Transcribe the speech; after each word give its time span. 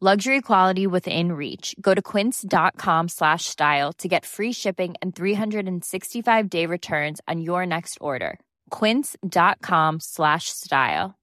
Luxury 0.00 0.40
quality 0.42 0.86
within 0.86 1.32
reach. 1.32 1.74
Go 1.80 1.92
to 1.92 2.00
quince.com 2.00 3.08
slash 3.08 3.46
style 3.46 3.92
to 3.94 4.06
get 4.06 4.24
free 4.24 4.52
shipping 4.52 4.94
and 5.02 5.12
365 5.12 6.48
day 6.48 6.66
returns 6.66 7.20
on 7.26 7.40
your 7.40 7.66
next 7.66 7.98
order. 8.00 8.38
Quince.com 8.70 9.98
slash 9.98 10.50
style. 10.50 11.18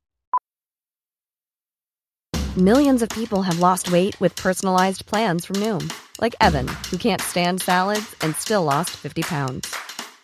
Millions 2.58 3.02
of 3.02 3.08
people 3.08 3.44
have 3.44 3.60
lost 3.60 3.94
weight 3.94 4.20
with 4.20 4.36
personalized 4.36 5.06
plans 5.06 5.46
from 5.46 5.56
Noom, 5.58 5.94
like 6.20 6.36
Evan, 6.42 6.68
who 6.92 6.98
can't 6.98 7.22
stand 7.22 7.62
salads 7.62 8.14
and 8.20 8.36
still 8.36 8.66
lost 8.66 8.90
50 8.92 9.24
pounds. 9.24 9.74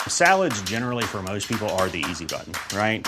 Salads, 0.10 0.62
generally, 0.64 1.06
for 1.06 1.24
most 1.24 1.48
people, 1.48 1.70
are 1.80 1.88
the 1.88 2.04
easy 2.10 2.26
button, 2.26 2.54
right? 2.78 3.08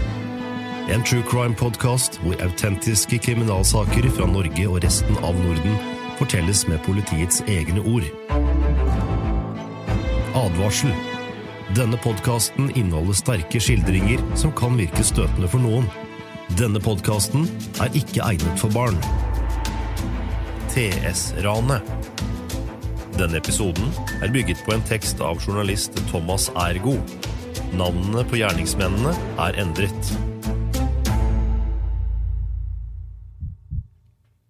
En 0.91 1.03
true 1.03 1.23
crime-podkast 1.23 2.17
hvor 2.19 2.35
autentiske 2.43 3.15
kriminalsaker 3.23 4.09
fra 4.11 4.25
Norge 4.27 4.63
og 4.67 4.81
resten 4.83 5.15
av 5.23 5.37
Norden 5.39 5.77
fortelles 6.17 6.65
med 6.67 6.81
politiets 6.83 7.37
egne 7.47 7.79
ord. 7.87 8.09
Advarsel. 10.35 10.91
Denne 11.77 11.95
podkasten 12.03 12.73
inneholder 12.75 13.15
sterke 13.15 13.61
skildringer 13.63 14.19
som 14.41 14.51
kan 14.51 14.75
virke 14.75 15.05
støtende 15.07 15.47
for 15.53 15.63
noen. 15.63 15.87
Denne 16.59 16.81
podkasten 16.83 17.47
er 17.79 17.95
ikke 17.95 18.25
egnet 18.27 18.59
for 18.59 18.75
barn. 18.75 18.99
TS-ranet. 20.73 21.87
Denne 23.15 23.39
episoden 23.39 23.95
er 24.19 24.35
bygget 24.35 24.65
på 24.67 24.75
en 24.75 24.83
tekst 24.91 25.23
av 25.23 25.39
journalist 25.39 25.95
Thomas 26.11 26.49
Ergo. 26.67 26.97
Navnene 27.79 28.27
på 28.27 28.43
gjerningsmennene 28.43 29.15
er 29.47 29.63
endret. 29.63 30.13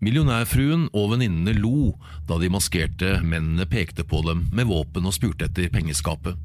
Millionærfruen 0.02 0.88
og 0.98 1.12
venninnene 1.14 1.54
lo 1.62 1.92
da 2.30 2.40
de 2.42 2.50
maskerte 2.50 3.20
mennene 3.22 3.68
pekte 3.70 4.02
på 4.08 4.24
dem 4.26 4.48
med 4.50 4.66
våpen 4.72 5.06
og 5.06 5.14
spurte 5.14 5.46
etter 5.46 5.70
pengeskapet. 5.74 6.40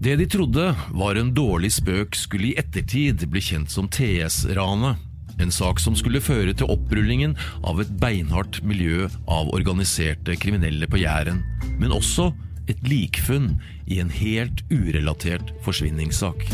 Det 0.00 0.14
de 0.20 0.26
trodde 0.28 0.70
var 0.96 1.16
en 1.16 1.32
dårlig 1.36 1.74
spøk, 1.76 2.16
skulle 2.16 2.50
i 2.50 2.56
ettertid 2.60 3.24
bli 3.32 3.40
kjent 3.40 3.72
som 3.72 3.88
TS-ranet. 3.88 5.00
En 5.40 5.52
sak 5.52 5.80
som 5.80 5.96
skulle 5.96 6.24
føre 6.24 6.54
til 6.56 6.68
opprullingen 6.72 7.34
av 7.68 7.80
et 7.84 7.92
beinhardt 8.00 8.62
miljø 8.64 9.10
av 9.28 9.52
organiserte 9.56 10.36
kriminelle 10.40 10.88
på 10.88 11.00
Jæren, 11.02 11.42
men 11.76 11.92
også 11.92 12.30
et 12.68 12.80
likfunn 12.88 13.58
i 13.84 14.00
en 14.00 14.12
helt 14.12 14.64
urelatert 14.72 15.52
forsvinningssak. 15.64 16.48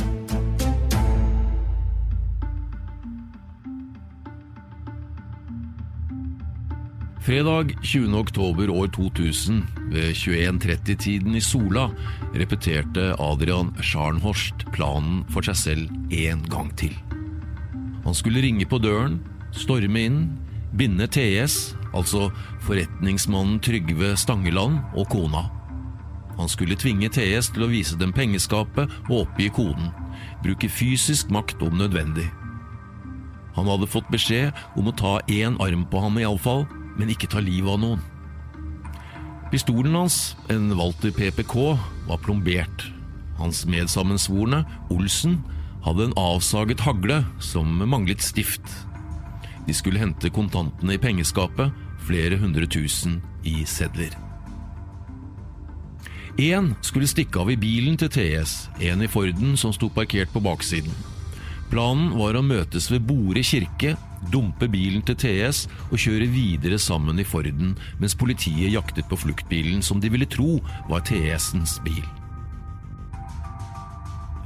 Fredag 7.22 7.77
20. 7.83 8.15
oktober 8.19 8.71
år 8.71 8.87
2000 8.87 9.62
ved 9.93 10.15
21.30-tiden 10.15 11.37
i 11.38 11.41
Sola 11.41 11.84
repeterte 12.34 13.12
Adrian 13.15 13.71
Scharnhorst 13.78 14.65
planen 14.75 15.21
for 15.31 15.47
seg 15.47 15.59
selv 15.61 15.93
en 16.11 16.43
gang 16.50 16.72
til. 16.75 16.97
Han 18.03 18.19
skulle 18.19 18.43
ringe 18.43 18.66
på 18.66 18.82
døren, 18.82 19.21
storme 19.55 20.03
inn, 20.03 20.19
binde 20.75 21.06
TS, 21.06 21.77
altså 21.94 22.32
forretningsmannen 22.66 23.62
Trygve 23.62 24.16
Stangeland, 24.19 24.82
og 24.99 25.06
kona. 25.15 25.47
Han 26.41 26.50
skulle 26.50 26.75
tvinge 26.75 27.06
TS 27.06 27.55
til 27.55 27.69
å 27.69 27.71
vise 27.71 28.03
dem 28.03 28.11
pengeskapet 28.11 28.91
og 29.06 29.28
oppgi 29.28 29.47
koden, 29.55 29.94
bruke 30.43 30.66
fysisk 30.66 31.31
makt 31.31 31.62
om 31.62 31.78
nødvendig. 31.78 32.27
Han 33.55 33.71
hadde 33.71 33.94
fått 33.94 34.11
beskjed 34.11 34.50
om 34.75 34.91
å 34.91 34.99
ta 34.99 35.21
én 35.31 35.55
arm 35.62 35.87
på 35.87 36.03
ham 36.03 36.19
iallfall, 36.19 36.66
men 36.98 37.12
ikke 37.12 37.30
ta 37.30 37.42
livet 37.42 37.72
av 37.75 37.80
noen. 37.82 38.03
Pistolen 39.53 39.94
hans, 39.98 40.34
en 40.48 40.70
Walter 40.78 41.12
PPK, 41.12 41.56
var 42.08 42.20
plombert. 42.25 42.86
Hans 43.36 43.66
medsammensvorne, 43.69 44.62
Olsen, 44.92 45.42
hadde 45.84 46.08
en 46.08 46.16
avsaget 46.16 46.81
hagle 46.86 47.20
som 47.42 47.69
manglet 47.84 48.22
stift. 48.25 48.64
De 49.66 49.75
skulle 49.76 50.00
hente 50.00 50.32
kontantene 50.32 50.97
i 50.97 51.00
pengeskapet, 51.02 51.72
flere 52.02 52.38
hundre 52.41 52.66
tusen 52.66 53.20
i 53.44 53.62
sedler. 53.69 54.14
Én 56.41 56.72
skulle 56.81 57.10
stikke 57.10 57.42
av 57.42 57.50
i 57.52 57.58
bilen 57.60 57.98
til 58.00 58.08
TS, 58.08 58.70
en 58.81 59.04
i 59.04 59.10
Forden 59.10 59.52
som 59.60 59.75
sto 59.75 59.91
parkert 59.92 60.32
på 60.32 60.41
baksiden. 60.41 60.94
Planen 61.72 62.10
var 62.19 62.37
å 62.37 62.43
møtes 62.44 62.91
ved 62.93 63.06
Bore 63.09 63.41
kirke, 63.49 63.94
dumpe 64.28 64.66
bilen 64.69 65.00
til 65.09 65.16
TS 65.16 65.62
og 65.87 66.03
kjøre 66.03 66.27
videre 66.28 66.77
sammen 66.77 67.16
i 67.16 67.25
Forden, 67.25 67.72
mens 67.97 68.12
politiet 68.19 68.75
jaktet 68.75 69.09
på 69.09 69.16
fluktbilen 69.22 69.81
som 69.81 70.03
de 70.03 70.11
ville 70.12 70.28
tro 70.28 70.59
var 70.91 71.00
TS-ens 71.09 71.78
bil. 71.87 72.05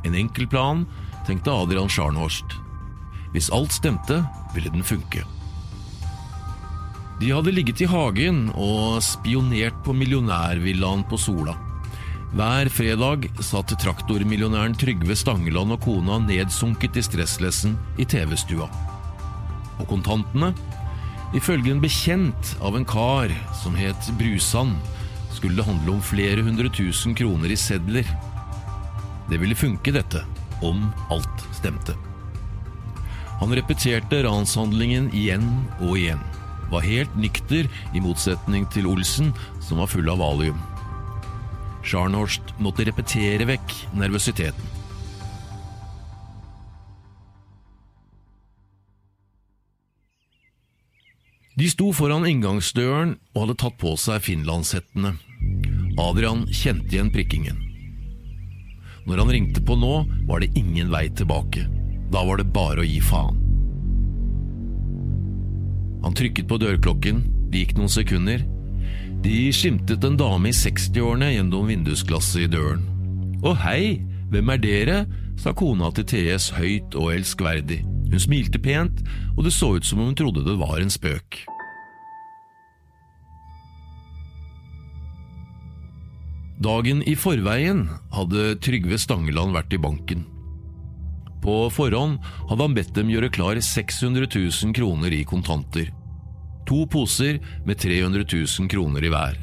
En 0.07 0.15
enkel 0.15 0.47
plan, 0.47 0.87
tenkte 1.27 1.51
Adrian 1.51 1.91
Scharnhorst. 1.91 2.61
Hvis 3.35 3.51
alt 3.51 3.75
stemte, 3.75 4.23
ville 4.55 4.71
den 4.71 4.87
funke. 4.87 5.27
De 7.19 7.35
hadde 7.35 7.59
ligget 7.59 7.83
i 7.83 7.91
hagen 7.91 8.53
og 8.55 9.03
spionert 9.03 9.83
på 9.83 9.99
millionærvillaen 9.99 11.03
på 11.11 11.19
Sola. 11.19 11.59
Hver 12.35 12.67
fredag 12.75 13.29
satt 13.39 13.71
traktormillionæren 13.79 14.75
Trygve 14.75 15.15
Stangeland 15.15 15.77
og 15.77 15.85
kona 15.85 16.19
nedsunket 16.25 16.99
i 16.99 17.05
stresslessen 17.07 17.77
i 18.03 18.07
TV-stua. 18.09 18.67
Og 19.79 19.87
kontantene? 19.87 20.51
Ifølge 21.39 21.71
en 21.71 21.83
bekjent 21.83 22.53
av 22.65 22.75
en 22.79 22.87
kar 22.89 23.31
som 23.63 23.79
het 23.79 24.11
Brusand, 24.19 24.75
skulle 25.37 25.61
det 25.61 25.69
handle 25.69 25.95
om 25.95 26.03
flere 26.03 26.43
hundre 26.43 26.71
tusen 26.75 27.15
kroner 27.15 27.53
i 27.53 27.61
sedler. 27.61 28.07
Det 29.31 29.39
ville 29.39 29.59
funke, 29.59 29.95
dette, 29.95 30.25
om 30.67 30.89
alt 31.15 31.49
stemte. 31.55 31.95
Han 33.39 33.55
repeterte 33.55 34.25
ranshandlingen 34.27 35.13
igjen 35.15 35.47
og 35.79 35.99
igjen. 35.99 36.23
Var 36.73 36.89
helt 36.91 37.19
nykter, 37.21 37.69
i 37.95 38.03
motsetning 38.03 38.67
til 38.75 38.89
Olsen, 38.91 39.31
som 39.63 39.79
var 39.79 39.93
full 39.93 40.11
av 40.11 40.19
valium. 40.25 40.59
Scharnhorst 41.87 42.57
måtte 42.59 42.87
repetere 42.89 43.47
vekk 43.47 43.77
nervøsiteten. 43.95 44.75
De 51.57 51.69
sto 51.73 51.89
foran 51.97 52.27
inngangsdøren 52.29 53.15
og 53.33 53.39
hadde 53.41 53.55
tatt 53.63 53.79
på 53.81 53.95
seg 53.97 54.21
finlandshettene. 54.27 55.15
Adrian 55.97 56.43
kjente 56.53 56.93
igjen 56.93 57.09
prikkingen. 57.15 57.63
Når 59.07 59.23
han 59.23 59.33
ringte 59.33 59.63
på 59.65 59.79
nå, 59.79 59.95
var 60.29 60.43
det 60.43 60.51
ingen 60.59 60.91
vei 60.93 61.07
tilbake. 61.09 61.65
Da 62.13 62.27
var 62.27 62.43
det 62.43 62.51
bare 62.53 62.83
å 62.83 62.87
gi 62.87 62.99
faen. 63.01 63.39
Han 66.05 66.15
trykket 66.19 66.51
på 66.51 66.59
dørklokken, 66.61 67.25
det 67.51 67.65
gikk 67.65 67.77
noen 67.79 67.95
sekunder. 67.95 68.45
De 69.27 69.49
skimtet 69.51 70.05
en 70.07 70.15
dame 70.15 70.53
i 70.53 70.55
60-årene 70.55 71.33
gjennom 71.33 71.67
vindusglasset 71.67 72.45
i 72.45 72.51
døren. 72.53 72.85
Å 73.43 73.57
hei, 73.59 73.99
hvem 74.31 74.53
er 74.55 74.61
dere? 74.63 74.99
sa 75.37 75.51
kona 75.51 75.89
til 75.97 76.07
TS 76.07 76.47
høyt 76.55 76.95
og 76.95 77.11
elskverdig. 77.17 77.81
Hun 78.13 78.23
smilte 78.23 78.61
pent, 78.63 79.03
og 79.35 79.43
det 79.49 79.53
så 79.57 79.73
ut 79.75 79.89
som 79.89 79.99
om 79.99 80.13
hun 80.13 80.17
trodde 80.21 80.47
det 80.47 80.55
var 80.61 80.79
en 80.79 80.95
spøk. 80.95 81.41
Dagen 86.63 87.03
i 87.03 87.19
forveien 87.19 87.83
hadde 88.15 88.55
Trygve 88.63 89.03
Stangeland 89.03 89.59
vært 89.59 89.75
i 89.75 89.83
banken. 89.83 90.23
På 91.43 91.65
forhånd 91.75 92.23
hadde 92.47 92.63
han 92.63 92.79
bedt 92.79 92.95
dem 92.95 93.11
gjøre 93.11 93.35
klar 93.35 93.59
600 93.59 94.31
000 94.31 94.77
kroner 94.79 95.19
i 95.19 95.25
kontanter. 95.27 95.91
To 96.67 96.87
poser 96.91 97.39
med 97.67 97.79
300 97.79 98.25
000 98.33 98.71
kroner 98.71 99.05
i 99.05 99.11
hver. 99.13 99.37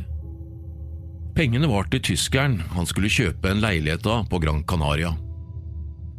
Pengene 1.34 1.70
var 1.72 1.88
til 1.90 2.04
tyskeren 2.12 2.60
han 2.75 2.86
skulle 2.86 3.10
kjøpe 3.10 3.50
en 3.50 3.62
leilighet 3.64 4.06
av 4.06 4.28
på 4.30 4.40
Gran 4.44 4.62
Canaria. 4.70 5.16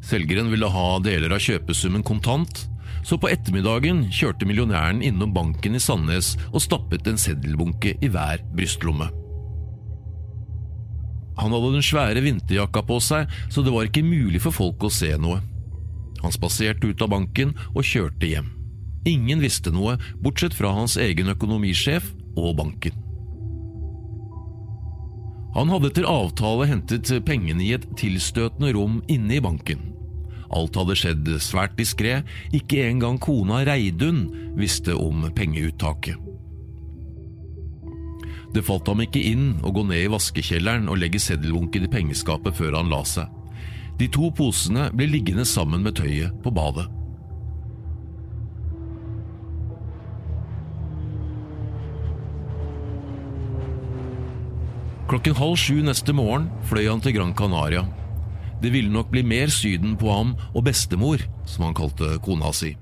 Selgeren 0.05 0.51
ville 0.53 0.69
ha 0.69 0.87
deler 1.05 1.33
av 1.37 1.43
kjøpesummen 1.45 2.03
kontant, 2.05 2.65
så 3.05 3.19
på 3.21 3.29
ettermiddagen 3.31 4.07
kjørte 4.13 4.49
millionæren 4.49 5.03
innom 5.05 5.33
banken 5.37 5.77
i 5.77 5.83
Sandnes 5.83 6.35
og 6.51 6.65
stappet 6.65 7.07
en 7.09 7.21
seddelbunke 7.21 7.95
i 8.01 8.11
hver 8.11 8.43
brystlomme. 8.57 9.11
Han 11.39 11.55
hadde 11.55 11.73
den 11.75 11.85
svære 11.85 12.23
vinterjakka 12.25 12.85
på 12.87 12.99
seg, 13.03 13.31
så 13.51 13.63
det 13.63 13.73
var 13.75 13.89
ikke 13.89 14.07
mulig 14.07 14.43
for 14.43 14.55
folk 14.55 14.87
å 14.87 14.93
se 14.93 15.15
noe. 15.21 15.41
Han 16.23 16.35
spaserte 16.35 16.89
ut 16.89 17.03
av 17.05 17.11
banken 17.13 17.53
og 17.75 17.85
kjørte 17.85 18.31
hjem. 18.31 18.53
Ingen 19.09 19.43
visste 19.45 19.73
noe, 19.75 19.99
bortsett 20.25 20.55
fra 20.57 20.73
hans 20.73 20.97
egen 21.01 21.29
økonomisjef 21.33 22.07
og 22.41 22.55
banken. 22.61 22.97
Han 25.55 25.71
hadde 25.71 25.93
etter 25.93 26.07
avtale 26.11 26.67
hentet 26.67 27.13
pengene 27.27 27.63
i 27.63 27.75
et 27.77 27.85
tilstøtende 28.01 28.73
rom 28.75 29.03
inne 29.13 29.37
i 29.37 29.43
banken. 29.45 29.93
Alt 30.55 30.77
hadde 30.79 30.97
skjedd 30.99 31.31
svært 31.43 31.77
diskré, 31.79 32.23
ikke 32.55 32.83
engang 32.89 33.21
kona 33.23 33.63
Reidun 33.67 34.27
visste 34.59 34.97
om 34.99 35.29
pengeuttaket. 35.37 36.19
Det 38.55 38.63
falt 38.63 38.87
ham 38.87 39.01
ikke 39.03 39.23
inn 39.33 39.47
å 39.67 39.73
gå 39.75 39.83
ned 39.87 40.05
i 40.05 40.11
vaskekjelleren 40.11 40.87
og 40.91 41.01
legge 41.03 41.19
seddelbunken 41.23 41.87
i 41.87 41.91
pengeskapet 41.91 42.55
før 42.55 42.79
han 42.79 42.91
la 42.91 43.01
seg. 43.07 43.27
De 43.99 44.07
to 44.11 44.31
posene 44.35 44.89
ble 44.95 45.09
liggende 45.11 45.47
sammen 45.47 45.83
med 45.83 45.99
tøyet 45.99 46.35
på 46.43 46.53
badet. 46.55 46.87
Klokken 55.15 55.37
halv 55.39 55.55
sju 55.63 55.77
neste 55.87 56.11
morgen 56.11 56.49
fløy 56.67 56.89
han 56.89 56.99
til 56.99 57.13
Gran 57.15 57.31
Canaria. 57.39 57.85
Det 58.59 58.73
ville 58.75 58.91
nok 58.91 59.13
bli 59.13 59.21
mer 59.23 59.47
Syden 59.47 59.93
på 59.95 60.09
ham 60.11 60.33
og 60.51 60.65
bestemor, 60.67 61.23
som 61.47 61.69
han 61.69 61.77
kalte 61.79 62.17
kona 62.25 62.51
si. 62.51 62.73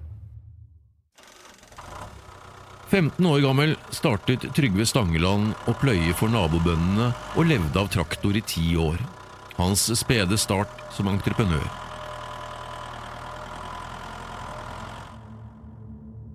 15 2.89 3.29
år 3.29 3.45
gammel 3.45 3.77
startet 3.93 4.49
Trygve 4.57 4.89
Stangeland 4.89 5.53
å 5.69 5.77
pløye 5.77 6.17
for 6.17 6.33
nabobøndene 6.33 7.11
og 7.37 7.53
levde 7.53 7.85
av 7.85 7.93
traktor 7.93 8.41
i 8.41 8.47
ti 8.49 8.65
år. 8.81 8.97
Hans 9.61 9.91
spede 10.01 10.41
start 10.41 10.73
som 10.97 11.13
entreprenør. 11.13 11.69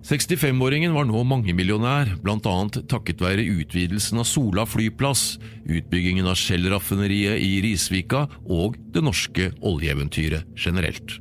65-åringen 0.08 0.94
var 0.96 1.04
nå 1.04 1.20
mangemillionær, 1.28 2.14
bl.a. 2.24 2.54
takket 2.88 3.20
være 3.20 3.44
utvidelsen 3.60 4.22
av 4.22 4.24
Sola 4.24 4.64
flyplass, 4.64 5.34
utbyggingen 5.68 6.24
av 6.30 6.38
Shell-raffineriet 6.40 7.36
i 7.44 7.58
Risvika 7.66 8.22
og 8.48 8.78
det 8.94 9.04
norske 9.04 9.50
oljeeventyret 9.60 10.48
generelt. 10.56 11.18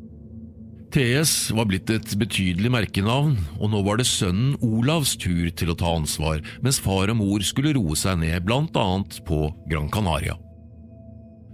TS 0.96 1.52
var 1.52 1.68
blitt 1.68 1.92
et 1.92 2.16
betydelig 2.16 2.72
merkenavn, 2.72 3.36
og 3.60 3.76
nå 3.76 3.84
var 3.84 4.00
det 4.00 4.08
sønnen 4.08 4.56
Olavs 4.64 5.18
tur 5.20 5.52
til 5.52 5.74
å 5.74 5.76
ta 5.76 5.92
ansvar, 5.98 6.40
mens 6.64 6.80
far 6.80 7.12
og 7.12 7.20
mor 7.20 7.44
skulle 7.44 7.76
roe 7.76 8.00
seg 8.00 8.22
ned, 8.24 8.40
bl.a. 8.48 8.88
på 9.28 9.42
Gran 9.68 9.92
Canaria. 9.92 10.40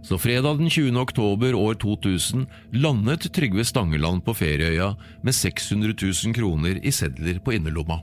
Så 0.03 0.17
fredag 0.17 0.57
den 0.57 0.69
20. 0.69 0.97
oktober 0.99 1.55
år 1.55 1.73
2000 1.79 2.45
landet 2.71 3.33
Trygve 3.33 3.63
Stangeland 3.65 4.25
på 4.25 4.33
ferieøya 4.35 4.89
med 5.23 5.35
600 5.35 5.95
000 5.95 6.35
kroner 6.35 6.81
i 6.83 6.91
sedler 6.91 7.39
på 7.39 7.55
innerlomma. 7.55 8.01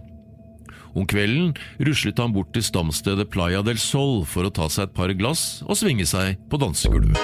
Om 0.97 1.06
kvelden 1.06 1.52
ruslet 1.79 2.19
han 2.19 2.32
bort 2.32 2.55
til 2.56 2.64
stamstedet 2.64 3.29
Playa 3.31 3.61
del 3.62 3.79
Sol 3.79 4.25
for 4.26 4.49
å 4.49 4.55
ta 4.55 4.70
seg 4.73 4.88
et 4.88 4.97
par 4.97 5.12
glass 5.12 5.61
og 5.69 5.76
svinge 5.76 6.08
seg 6.08 6.41
på 6.50 6.58
dansegulvet. 6.58 7.20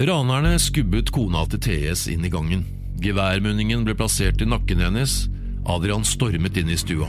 Ranerne 0.00 0.56
skubbet 0.58 1.10
kona 1.12 1.46
til 1.52 1.60
TS 1.60 2.08
inn 2.10 2.24
i 2.26 2.32
gangen. 2.32 2.64
Geværmunningen 3.00 3.84
ble 3.86 3.94
plassert 3.96 4.42
i 4.42 4.48
nakken 4.48 4.82
hennes. 4.82 5.28
Adrian 5.70 6.04
stormet 6.04 6.56
inn 6.58 6.70
i 6.72 6.78
stua. 6.78 7.08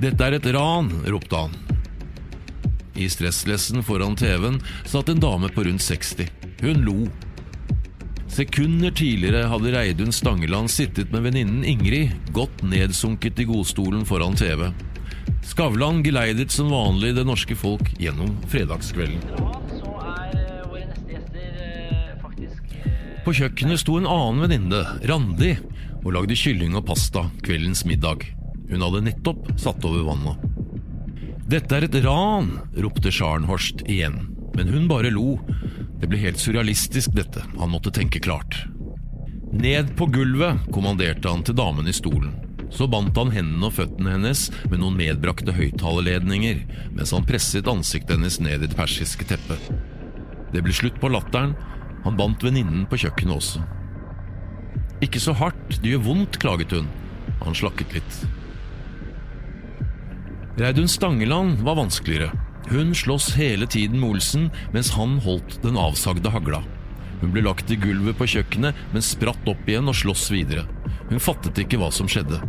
Dette 0.00 0.26
er 0.26 0.36
et 0.36 0.48
ran, 0.52 0.90
ropte 1.08 1.44
han. 1.44 1.54
I 2.94 3.08
stresslessen 3.10 3.82
foran 3.86 4.16
TV-en 4.18 4.60
satt 4.86 5.08
en 5.08 5.22
dame 5.22 5.48
på 5.54 5.64
rundt 5.66 5.82
60. 5.82 6.28
Hun 6.60 6.82
lo. 6.86 6.98
Sekunder 8.34 8.90
tidligere 8.90 9.46
hadde 9.50 9.72
Reidun 9.74 10.12
Stangeland 10.12 10.70
sittet 10.70 11.12
med 11.14 11.22
venninnen 11.26 11.64
Ingrid, 11.64 12.14
godt 12.34 12.64
nedsunket 12.66 13.38
i 13.38 13.46
godstolen 13.46 14.02
foran 14.06 14.34
TV. 14.38 14.68
Skavlan 15.46 16.02
geleidet 16.04 16.50
som 16.52 16.72
vanlig 16.72 17.14
det 17.16 17.24
norske 17.26 17.56
folk 17.56 17.92
gjennom 18.00 18.34
fredagskvelden. 18.50 19.22
På 23.24 23.32
kjøkkenet 23.32 23.80
sto 23.80 23.96
en 23.96 24.10
annen 24.10 24.42
venninne, 24.44 24.82
Randi, 25.08 25.54
og 26.04 26.12
lagde 26.14 26.36
kylling 26.38 26.76
og 26.76 26.86
pasta 26.88 27.26
kveldens 27.44 27.84
middag. 27.88 28.26
Hun 28.70 28.84
hadde 28.84 29.04
nettopp 29.08 29.48
satt 29.60 29.84
over 29.88 30.04
vannet. 30.06 30.50
Dette 31.48 31.76
er 31.76 31.86
et 31.88 31.98
ran, 32.04 32.54
ropte 32.80 33.12
Scharnhorst 33.12 33.84
igjen, 33.84 34.22
men 34.56 34.70
hun 34.72 34.88
bare 34.88 35.12
lo. 35.12 35.38
Det 36.00 36.08
ble 36.08 36.20
helt 36.22 36.40
surrealistisk, 36.40 37.12
dette, 37.16 37.44
han 37.58 37.72
måtte 37.72 37.92
tenke 37.94 38.22
klart. 38.24 38.64
Ned 39.54 39.92
på 39.96 40.08
gulvet, 40.10 40.64
kommanderte 40.74 41.30
han 41.30 41.44
til 41.46 41.56
damen 41.56 41.88
i 41.88 41.94
stolen. 41.94 42.32
Så 42.74 42.88
bandt 42.90 43.16
han 43.20 43.30
hendene 43.30 43.68
og 43.68 43.76
føttene 43.76 44.16
hennes 44.16 44.48
med 44.66 44.80
noen 44.80 44.96
medbrakte 44.98 45.54
høyttalerledninger, 45.54 46.64
mens 46.96 47.12
han 47.14 47.28
presset 47.28 47.68
ansiktet 47.70 48.16
hennes 48.16 48.40
ned 48.42 48.64
i 48.64 48.66
det 48.66 48.76
persiske 48.78 49.28
teppet. 49.28 49.68
Det 50.50 50.64
ble 50.64 50.74
slutt 50.74 50.98
på 51.02 51.12
latteren, 51.12 51.54
han 52.04 52.18
bandt 52.18 52.42
venninnen 52.44 52.88
på 52.90 52.98
kjøkkenet 53.04 53.36
også. 53.36 53.62
Ikke 55.02 55.20
så 55.22 55.34
hardt, 55.36 55.80
det 55.82 55.94
gjør 55.94 56.04
vondt, 56.06 56.38
klaget 56.42 56.74
hun. 56.76 56.86
Han 57.42 57.56
slakket 57.56 57.96
litt. 57.96 58.18
Reidun 60.60 60.88
Stangeland 60.88 61.64
var 61.66 61.80
vanskeligere. 61.80 62.30
Hun 62.70 62.94
sloss 62.96 63.32
hele 63.34 63.66
tiden 63.66 63.98
med 64.00 64.14
Olsen 64.14 64.46
mens 64.72 64.92
han 64.94 65.18
holdt 65.24 65.58
den 65.64 65.76
avsagde 65.80 66.30
hagla. 66.30 66.62
Hun 67.20 67.32
ble 67.34 67.42
lagt 67.44 67.72
i 67.72 67.78
gulvet 67.80 68.16
på 68.18 68.28
kjøkkenet, 68.28 68.76
men 68.92 69.04
spratt 69.04 69.48
opp 69.50 69.68
igjen 69.68 69.90
og 69.90 69.96
sloss 69.98 70.28
videre. 70.32 70.66
Hun 71.10 71.22
fattet 71.22 71.58
ikke 71.60 71.80
hva 71.80 71.90
som 71.94 72.08
skjedde. 72.10 72.40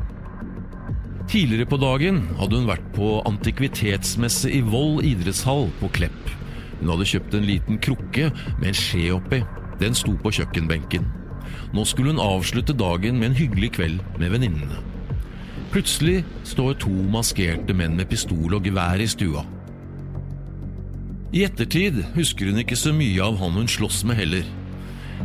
Tidligere 1.32 1.68
på 1.70 1.80
dagen 1.82 2.22
hadde 2.38 2.60
hun 2.60 2.70
vært 2.70 2.86
på 2.94 3.18
antikvitetsmesse 3.26 4.52
i 4.54 4.62
Voll 4.62 5.02
idrettshall 5.04 5.72
på 5.82 5.90
Klepp. 5.98 6.34
Hun 6.80 6.92
hadde 6.94 7.10
kjøpt 7.10 7.38
en 7.38 7.48
liten 7.50 7.82
krukke 7.82 8.30
med 8.60 8.70
en 8.70 8.78
skje 8.78 9.08
oppi. 9.16 9.42
Den 9.82 9.98
sto 9.98 10.14
på 10.22 10.32
kjøkkenbenken. 10.38 11.08
Nå 11.76 11.84
skulle 11.84 12.14
hun 12.14 12.24
avslutte 12.24 12.76
dagen 12.78 13.20
med 13.20 13.34
en 13.34 13.40
hyggelig 13.40 13.74
kveld 13.76 14.04
med 14.22 14.32
venninnene. 14.32 14.80
Plutselig 15.74 16.22
står 16.48 16.78
to 16.86 16.94
maskerte 17.12 17.76
menn 17.76 17.98
med 18.00 18.08
pistol 18.08 18.56
og 18.56 18.64
gevær 18.64 19.02
i 19.04 19.08
stua. 19.12 19.44
I 21.36 21.44
ettertid 21.44 22.00
husker 22.16 22.48
hun 22.48 22.62
ikke 22.62 22.78
så 22.80 22.94
mye 22.96 23.20
av 23.26 23.36
han 23.42 23.58
hun 23.60 23.68
sloss 23.68 24.06
med 24.08 24.16
heller. 24.22 24.46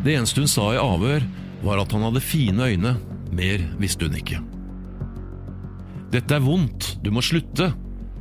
Det 0.02 0.16
eneste 0.16 0.42
hun 0.42 0.50
sa 0.50 0.73
i 0.75 0.80
avhør, 0.80 1.23
var 1.62 1.85
at 1.85 1.95
han 1.95 2.02
hadde 2.09 2.25
fine 2.25 2.66
øyne. 2.73 2.97
Mer 3.30 3.62
visste 3.78 4.09
hun 4.09 4.19
ikke. 4.19 4.40
Dette 6.11 6.35
er 6.35 6.42
vondt, 6.42 6.97
du 7.04 7.12
må 7.14 7.23
slutte. 7.23 7.71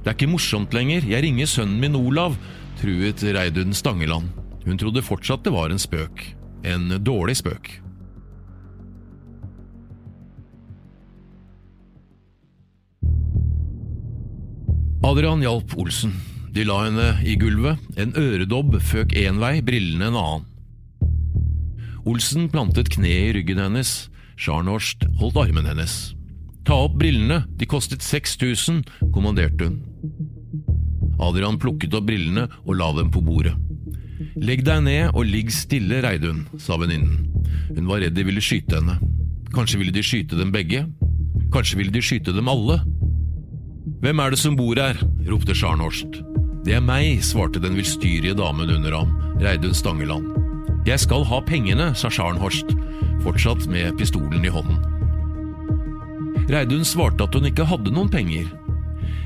Det 0.03 0.05
er 0.05 0.13
ikke 0.13 0.29
morsomt 0.29 0.75
lenger, 0.77 1.07
jeg 1.09 1.25
ringer 1.25 1.49
sønnen 1.49 1.81
min 1.81 1.97
Olav, 1.97 2.37
truet 2.77 3.25
Reidun 3.25 3.73
Stangeland. 3.73 4.29
Hun 4.67 4.77
trodde 4.77 5.01
fortsatt 5.01 5.47
det 5.47 5.55
var 5.55 5.73
en 5.73 5.81
spøk. 5.81 6.27
En 6.67 6.91
dårlig 7.01 7.39
spøk. 7.41 7.79
Adrian 15.09 15.41
hjalp 15.41 15.71
Olsen. 15.81 16.11
De 16.53 16.61
la 16.67 16.83
henne 16.83 17.05
i 17.25 17.33
gulvet, 17.39 17.79
en 17.97 18.11
øredobb 18.19 18.75
føk 18.91 19.15
én 19.17 19.39
vei, 19.41 19.55
brillene 19.65 20.05
en 20.11 20.17
annen. 20.19 20.43
Olsen 22.05 22.45
plantet 22.53 22.91
kneet 22.93 23.31
i 23.31 23.31
ryggen 23.39 23.61
hennes, 23.63 23.93
Scharnhorst 24.37 25.07
holdt 25.17 25.39
armen 25.41 25.65
hennes. 25.65 25.95
Ta 26.67 26.77
opp 26.85 26.99
brillene, 27.01 27.39
de 27.57 27.65
kostet 27.65 28.05
6000, 28.05 28.83
kommanderte 29.15 29.71
hun. 29.71 29.79
Adrian 31.17 31.57
plukket 31.57 31.97
opp 31.97 32.05
brillene 32.11 32.45
og 32.67 32.77
la 32.77 32.91
dem 32.99 33.09
på 33.09 33.25
bordet. 33.25 33.55
Legg 34.37 34.61
deg 34.67 34.85
ned 34.85 35.09
og 35.15 35.25
ligg 35.25 35.49
stille, 35.55 36.03
Reidun, 36.05 36.45
sa 36.61 36.77
venninnen. 36.77 37.25
Hun 37.71 37.89
var 37.89 38.05
redd 38.05 38.13
de 38.19 38.29
ville 38.29 38.45
skyte 38.45 38.77
henne. 38.77 38.99
Kanskje 39.57 39.81
ville 39.81 39.95
de 39.95 40.05
skyte 40.05 40.37
dem 40.37 40.53
begge? 40.53 40.85
Kanskje 41.49 41.81
ville 41.81 41.97
de 41.97 42.05
skyte 42.05 42.35
dem 42.35 42.51
alle? 42.51 42.83
Hvem 43.99 44.19
er 44.23 44.31
det 44.31 44.39
som 44.39 44.55
bor 44.55 44.79
her? 44.79 44.95
ropte 45.27 45.51
Scharnhorst. 45.51 46.21
Det 46.63 46.77
er 46.77 46.83
meg, 46.83 47.19
svarte 47.25 47.59
den 47.59 47.75
villstyrige 47.75 48.37
damen 48.39 48.71
under 48.71 48.95
ham, 48.95 49.11
Reidun 49.43 49.75
Stangeland. 49.75 50.29
Jeg 50.87 51.03
skal 51.03 51.25
ha 51.27 51.41
pengene, 51.43 51.89
sa 51.99 52.07
Scharnhorst, 52.07 52.71
fortsatt 53.25 53.67
med 53.67 53.97
pistolen 53.99 54.47
i 54.47 54.53
hånden. 54.53 54.79
Reidun 56.47 56.87
svarte 56.87 57.27
at 57.27 57.35
hun 57.35 57.51
ikke 57.51 57.67
hadde 57.67 57.91
noen 57.91 58.07
penger. 58.13 58.47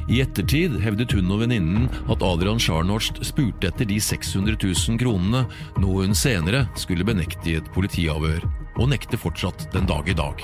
I 0.09 0.23
ettertid 0.25 0.79
hevdet 0.81 1.13
hun 1.13 1.29
og 1.31 1.45
venninnen 1.45 1.85
at 2.09 2.25
Adrian 2.25 2.59
Scharnhorst 2.59 3.21
spurte 3.29 3.69
etter 3.69 3.85
de 3.87 4.01
600 4.01 4.57
000 4.57 4.99
kronene, 5.05 5.45
noe 5.77 6.09
hun 6.09 6.17
senere 6.17 6.65
skulle 6.73 7.05
benekte 7.05 7.53
i 7.53 7.59
et 7.61 7.73
politiavhør, 7.77 8.41
og 8.81 8.89
nekter 8.89 9.21
fortsatt 9.21 9.69
den 9.77 9.85
dag 9.85 10.09
i 10.09 10.17
dag. 10.17 10.41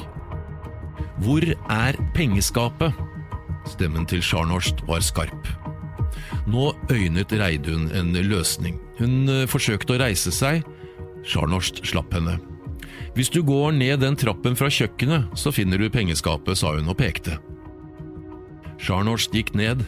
Hvor 1.20 1.44
er 1.50 1.98
pengeskapet? 2.14 3.09
Stemmen 3.70 4.08
til 4.10 4.24
Sjarnorst 4.26 4.82
var 4.90 5.04
skarp. 5.06 5.50
Nå 6.50 6.72
øynet 6.90 7.34
Reidun 7.38 7.90
en 7.94 8.16
løsning. 8.26 8.80
Hun 8.98 9.30
eh, 9.30 9.46
forsøkte 9.50 9.96
å 9.96 10.00
reise 10.02 10.34
seg. 10.34 10.64
Sjarnorst 11.28 11.84
slapp 11.88 12.14
henne. 12.16 12.40
Hvis 13.14 13.30
du 13.34 13.42
går 13.46 13.74
ned 13.78 14.02
den 14.02 14.18
trappen 14.18 14.58
fra 14.58 14.70
kjøkkenet, 14.72 15.30
så 15.38 15.54
finner 15.54 15.82
du 15.82 15.90
pengeskapet, 15.94 16.58
sa 16.58 16.74
hun 16.78 16.90
og 16.90 16.98
pekte. 17.00 17.38
Sjarnorst 18.80 19.36
gikk 19.36 19.54
ned. 19.60 19.84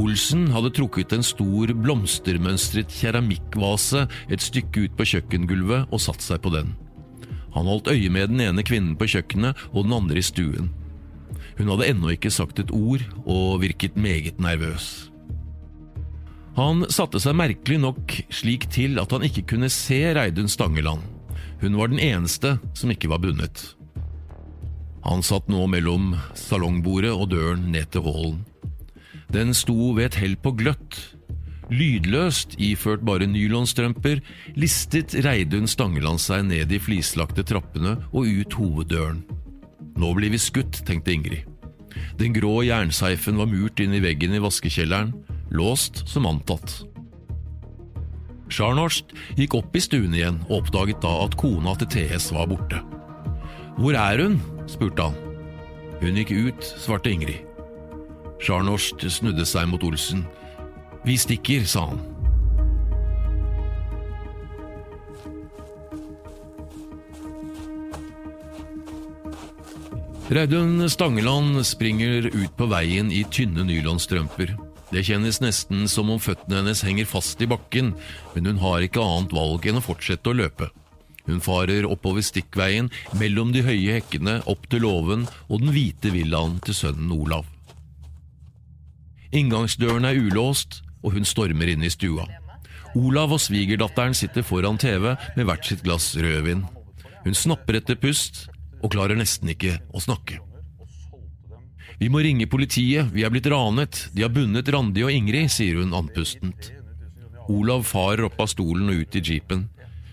Olsen 0.00 0.48
hadde 0.54 0.72
trukket 0.74 1.14
en 1.14 1.24
stor, 1.26 1.72
blomstermønstret 1.84 2.92
keramikkvase 2.94 4.06
et 4.32 4.44
stykke 4.44 4.86
ut 4.86 4.98
på 4.98 5.08
kjøkkengulvet 5.14 5.90
og 5.90 6.02
satt 6.02 6.24
seg 6.24 6.42
på 6.44 6.52
den. 6.54 6.74
Han 7.54 7.66
holdt 7.66 7.90
øye 7.90 8.10
med 8.12 8.30
den 8.30 8.44
ene 8.44 8.64
kvinnen 8.66 8.94
på 8.98 9.08
kjøkkenet 9.10 9.58
og 9.72 9.84
den 9.84 9.96
andre 9.96 10.20
i 10.20 10.26
stuen. 10.26 10.70
Hun 11.60 11.68
hadde 11.74 11.90
ennå 11.92 12.14
ikke 12.14 12.32
sagt 12.32 12.62
et 12.62 12.70
ord 12.72 13.02
og 13.28 13.60
virket 13.60 13.98
meget 14.00 14.38
nervøs. 14.40 15.10
Han 16.56 16.86
satte 16.88 17.20
seg 17.20 17.36
merkelig 17.36 17.76
nok 17.82 18.14
slik 18.32 18.64
til 18.72 18.96
at 19.02 19.12
han 19.12 19.26
ikke 19.26 19.44
kunne 19.52 19.68
se 19.72 19.98
Reidun 20.16 20.48
Stangeland. 20.48 21.04
Hun 21.60 21.76
var 21.76 21.92
den 21.92 22.00
eneste 22.00 22.56
som 22.72 22.92
ikke 22.92 23.10
var 23.12 23.20
bundet. 23.20 23.74
Han 25.04 25.20
satt 25.24 25.52
nå 25.52 25.66
mellom 25.68 26.14
salongbordet 26.36 27.12
og 27.12 27.28
døren 27.34 27.68
ned 27.74 27.92
til 27.92 28.08
hallen. 28.08 28.40
Den 29.30 29.52
sto 29.54 29.92
ved 29.96 30.10
et 30.10 30.18
hell 30.22 30.38
på 30.40 30.54
gløtt. 30.56 30.96
Lydløst, 31.70 32.56
iført 32.58 33.04
bare 33.06 33.28
nylonstrømper, 33.30 34.24
listet 34.56 35.14
Reidun 35.28 35.68
Stangeland 35.70 36.24
seg 36.24 36.48
ned 36.48 36.72
de 36.72 36.80
flislagte 36.82 37.44
trappene 37.46 37.98
og 38.10 38.26
ut 38.26 38.58
hoveddøren. 38.58 39.22
Nå 40.00 40.16
blir 40.16 40.32
vi 40.32 40.40
skutt, 40.40 40.80
tenkte 40.88 41.12
Ingrid. 41.14 41.49
Den 42.20 42.34
grå 42.36 42.58
jernseifen 42.66 43.38
var 43.40 43.48
murt 43.48 43.80
inn 43.80 43.94
i 43.96 44.02
veggen 44.04 44.34
i 44.36 44.40
vaskekjelleren, 44.44 45.14
låst 45.56 46.02
som 46.08 46.26
antatt. 46.28 46.82
Scharnhorst 48.52 49.14
gikk 49.38 49.56
opp 49.56 49.76
i 49.78 49.80
stuen 49.80 50.12
igjen 50.12 50.42
og 50.50 50.58
oppdaget 50.58 51.00
da 51.00 51.14
at 51.24 51.38
kona 51.40 51.72
til 51.80 51.88
TS 51.94 52.28
var 52.36 52.50
borte. 52.50 52.82
Hvor 53.78 53.96
er 53.96 54.20
hun? 54.20 54.36
spurte 54.68 55.08
han. 55.08 55.16
Hun 56.02 56.20
gikk 56.20 56.34
ut, 56.34 56.70
svarte 56.82 57.08
Ingrid. 57.14 57.40
Scharnhorst 58.44 59.00
snudde 59.16 59.48
seg 59.48 59.70
mot 59.72 59.84
Olsen. 59.88 60.26
Vi 61.08 61.16
stikker, 61.16 61.64
sa 61.64 61.86
han. 61.94 62.04
Reidun 70.30 70.90
Stangeland 70.90 71.66
springer 71.66 72.26
ut 72.30 72.52
på 72.56 72.66
veien 72.70 73.08
i 73.10 73.24
tynne 73.34 73.64
nylonstrømper. 73.66 74.52
Det 74.94 75.02
kjennes 75.08 75.40
nesten 75.42 75.88
som 75.90 76.12
om 76.14 76.20
føttene 76.22 76.60
hennes 76.60 76.82
henger 76.86 77.08
fast 77.10 77.40
i 77.42 77.48
bakken, 77.50 77.88
men 78.36 78.46
hun 78.46 78.60
har 78.62 78.86
ikke 78.86 79.02
annet 79.02 79.34
valg 79.34 79.66
enn 79.66 79.80
å 79.80 79.82
fortsette 79.82 80.30
å 80.30 80.36
løpe. 80.38 80.68
Hun 81.26 81.42
farer 81.42 81.88
oppover 81.88 82.22
stikkveien 82.22 82.92
mellom 83.18 83.50
de 83.50 83.64
høye 83.66 83.96
hekkene 83.96 84.36
opp 84.46 84.68
til 84.70 84.84
låven 84.86 85.26
og 85.48 85.64
den 85.64 85.74
hvite 85.74 86.14
villaen 86.14 86.60
til 86.62 86.78
sønnen 86.78 87.10
Olav. 87.16 87.50
Inngangsdøren 89.34 90.06
er 90.06 90.22
ulåst, 90.22 90.84
og 91.02 91.18
hun 91.18 91.26
stormer 91.26 91.74
inn 91.74 91.82
i 91.82 91.90
stua. 91.90 92.28
Olav 92.94 93.34
og 93.34 93.42
svigerdatteren 93.42 94.14
sitter 94.14 94.46
foran 94.46 94.78
TV 94.78 95.10
med 95.10 95.50
hvert 95.50 95.66
sitt 95.66 95.82
glass 95.82 96.12
rødvin. 96.14 96.62
Hun 97.26 97.34
snapper 97.34 97.82
etter 97.82 97.98
pust 97.98 98.44
og 98.80 98.92
klarer 98.92 99.18
nesten 99.18 99.52
ikke 99.52 99.78
å 99.92 100.02
snakke. 100.02 100.40
Vi 102.00 102.08
må 102.08 102.22
ringe 102.24 102.48
politiet, 102.48 103.10
vi 103.12 103.26
er 103.26 103.32
blitt 103.32 103.48
ranet, 103.52 104.06
de 104.16 104.24
har 104.24 104.32
bundet 104.32 104.70
Randi 104.72 105.04
og 105.04 105.12
Ingrid, 105.12 105.50
sier 105.52 105.82
hun 105.82 105.92
andpustent. 105.96 106.70
Olav 107.50 107.84
farer 107.84 108.24
opp 108.28 108.40
av 108.40 108.48
stolen 108.48 108.88
og 108.88 109.02
ut 109.02 109.18
i 109.18 109.22
jeepen. 109.24 109.66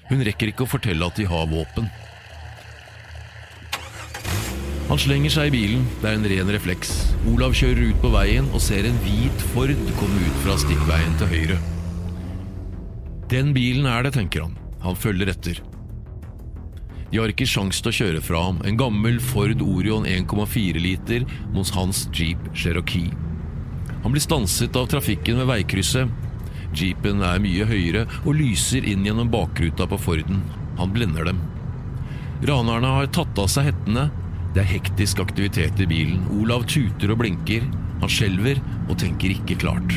Hun 0.09 0.23
rekker 0.25 0.51
ikke 0.51 0.65
å 0.65 0.71
fortelle 0.71 1.07
at 1.07 1.15
de 1.19 1.27
har 1.29 1.47
våpen. 1.47 1.87
Han 4.87 4.99
slenger 4.99 5.31
seg 5.31 5.49
i 5.49 5.55
bilen, 5.55 5.87
det 6.01 6.09
er 6.09 6.19
en 6.19 6.27
ren 6.31 6.51
refleks. 6.55 6.93
Olav 7.27 7.55
kjører 7.59 7.89
ut 7.91 8.03
på 8.03 8.11
veien 8.13 8.47
og 8.55 8.63
ser 8.63 8.87
en 8.87 8.99
hvit 9.03 9.47
Ford 9.51 9.73
komme 9.99 10.21
ut 10.23 10.37
fra 10.45 10.55
stikkveien 10.59 11.17
til 11.19 11.31
høyre. 11.33 11.57
Den 13.31 13.51
bilen 13.55 13.87
er 13.91 14.07
det, 14.07 14.13
tenker 14.15 14.45
han. 14.45 14.55
Han 14.83 14.95
følger 14.95 15.33
etter. 15.33 15.59
De 17.11 17.19
har 17.21 17.31
ikke 17.31 17.47
sjans 17.47 17.79
til 17.79 17.91
å 17.91 17.97
kjøre 18.01 18.21
fra 18.23 18.41
ham. 18.49 18.59
En 18.67 18.79
gammel 18.79 19.21
Ford 19.23 19.61
Orion 19.63 20.07
1,4 20.07 20.81
liter 20.83 21.25
mot 21.53 21.69
hans 21.77 22.05
Jeep 22.11 22.49
Cherokee. 22.53 23.13
Han 24.03 24.13
blir 24.13 24.23
stanset 24.23 24.75
av 24.75 24.89
trafikken 24.91 25.39
ved 25.41 25.49
veikrysset. 25.49 26.11
Jeepen 26.75 27.23
er 27.23 27.39
mye 27.41 27.65
høyere 27.67 28.05
og 28.25 28.35
lyser 28.37 28.85
inn 28.85 29.05
gjennom 29.07 29.31
bakruta 29.31 29.87
på 29.87 29.99
Forden. 30.03 30.43
Han 30.77 30.91
blender 30.93 31.29
dem. 31.31 31.39
Ranerne 32.45 32.91
har 32.99 33.09
tatt 33.15 33.39
av 33.39 33.47
seg 33.49 33.71
hettene. 33.71 34.09
Det 34.53 34.61
er 34.63 34.71
hektisk 34.75 35.23
aktivitet 35.23 35.79
i 35.81 35.87
bilen. 35.89 36.27
Olav 36.37 36.67
tuter 36.69 37.13
og 37.13 37.21
blinker. 37.23 37.65
Han 38.03 38.11
skjelver 38.11 38.59
og 38.87 38.97
tenker 39.01 39.33
ikke 39.33 39.57
klart. 39.63 39.95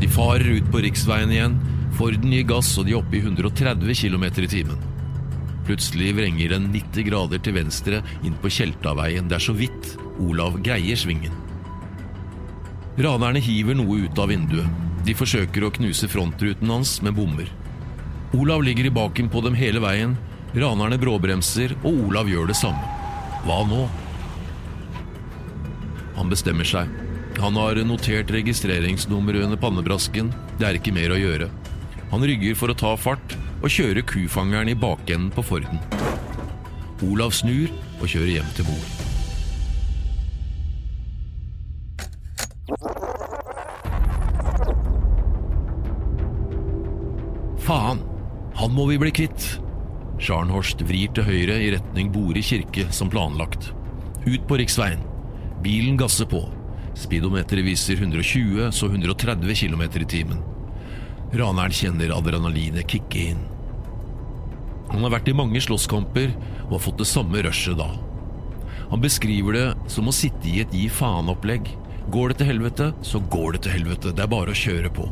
De 0.00 0.08
farer 0.12 0.58
ut 0.58 0.72
på 0.72 0.82
riksveien 0.84 1.32
igjen. 1.32 1.56
Forden 1.96 2.32
gir 2.32 2.44
gass, 2.44 2.74
og 2.76 2.84
de 2.86 2.92
er 2.92 3.00
oppe 3.00 3.16
i 3.16 3.22
130 3.24 3.96
km 3.96 4.26
i 4.28 4.50
timen. 4.52 4.80
Plutselig 5.66 6.12
vrenger 6.14 6.52
den 6.52 6.68
90 6.74 7.06
grader 7.08 7.40
til 7.42 7.56
venstre 7.56 8.02
inn 8.22 8.36
på 8.42 8.52
Tjeltaveien. 8.52 9.26
Det 9.26 9.38
er 9.38 9.46
så 9.46 9.54
vidt 9.56 9.96
Olav 10.22 10.60
greier 10.62 10.98
svingen. 11.00 11.34
Ranerne 13.00 13.40
hiver 13.42 13.76
noe 13.76 14.04
ut 14.06 14.20
av 14.20 14.30
vinduet. 14.30 14.84
De 15.06 15.14
forsøker 15.16 15.66
å 15.66 15.72
knuse 15.74 16.08
frontruten 16.10 16.70
hans, 16.70 16.98
men 17.04 17.16
bommer. 17.16 17.50
Olav 18.36 18.62
ligger 18.64 18.88
i 18.88 18.94
baken 18.94 19.28
på 19.32 19.42
dem 19.44 19.56
hele 19.56 19.80
veien. 19.82 20.16
Ranerne 20.56 20.98
bråbremser, 21.00 21.74
og 21.82 22.06
Olav 22.08 22.30
gjør 22.30 22.50
det 22.50 22.58
samme. 22.58 22.92
Hva 23.46 23.60
nå? 23.68 23.84
Han 26.16 26.32
bestemmer 26.32 26.68
seg. 26.68 26.90
Han 27.40 27.58
har 27.60 27.78
notert 27.84 28.32
registreringsnummeret 28.32 29.44
under 29.44 29.60
pannebrasken. 29.60 30.32
Det 30.56 30.68
er 30.68 30.78
ikke 30.78 30.94
mer 30.96 31.12
å 31.12 31.20
gjøre. 31.20 31.50
Han 32.12 32.22
rygger 32.22 32.54
for 32.58 32.70
å 32.70 32.78
ta 32.78 32.92
fart 32.98 33.34
og 33.62 33.72
kjører 33.72 34.04
kufangeren 34.06 34.70
i 34.70 34.78
bakenden 34.78 35.32
på 35.34 35.42
Forden. 35.44 35.80
Olav 37.04 37.34
snur 37.36 37.72
og 38.00 38.08
kjører 38.08 38.38
hjem 38.38 38.52
til 38.56 38.68
mor. 38.70 38.86
Faen! 47.66 48.02
Han 48.56 48.72
må 48.72 48.86
vi 48.88 48.98
bli 49.02 49.12
kvitt! 49.12 49.56
Scharnhorst 50.22 50.80
vrir 50.88 51.10
til 51.12 51.26
høyre 51.26 51.58
i 51.60 51.72
retning 51.74 52.08
Bore 52.14 52.40
kirke 52.40 52.86
som 52.94 53.10
planlagt. 53.12 53.72
Ut 54.24 54.46
på 54.48 54.56
riksveien. 54.62 55.02
Bilen 55.64 55.98
gasser 56.00 56.28
på. 56.30 56.46
Speedometeret 56.96 57.66
viser 57.66 58.00
120, 58.00 58.70
så 58.72 58.88
130 58.88 59.52
km 59.58 59.82
i 59.90 60.08
timen. 60.08 60.55
Raneren 61.36 61.74
kjenner 61.74 62.14
adrenalinet 62.16 62.88
kicke 62.88 63.30
inn. 63.32 63.42
Han 64.88 65.02
har 65.04 65.12
vært 65.18 65.28
i 65.28 65.36
mange 65.36 65.60
slåsskamper 65.60 66.30
og 66.68 66.76
har 66.78 66.84
fått 66.86 67.02
det 67.02 67.08
samme 67.10 67.42
rushet 67.44 67.76
da. 67.76 67.90
Han 68.90 69.02
beskriver 69.02 69.56
det 69.56 69.66
som 69.92 70.08
å 70.08 70.14
sitte 70.14 70.48
i 70.48 70.60
et 70.62 70.74
gi 70.74 70.86
faen-opplegg. 70.88 71.68
Går 72.14 72.30
det 72.30 72.38
til 72.40 72.50
helvete, 72.52 72.92
så 73.02 73.20
går 73.34 73.56
det 73.56 73.64
til 73.66 73.74
helvete. 73.74 74.14
Det 74.14 74.22
er 74.22 74.30
bare 74.30 74.54
å 74.54 74.60
kjøre 74.60 74.92
på. 74.94 75.08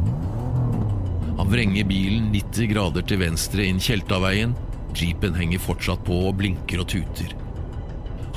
Han 1.41 1.51
vrenger 1.51 1.89
bilen 1.91 2.31
90 2.33 2.71
grader 2.71 3.05
til 3.05 3.21
venstre 3.25 3.67
inn 3.67 3.83
Tjeltaveien. 3.83 4.55
Jeepen 4.95 5.35
henger 5.35 5.63
fortsatt 5.63 6.05
på 6.07 6.21
og 6.29 6.37
blinker 6.39 6.85
og 6.85 6.93
tuter. 6.95 7.35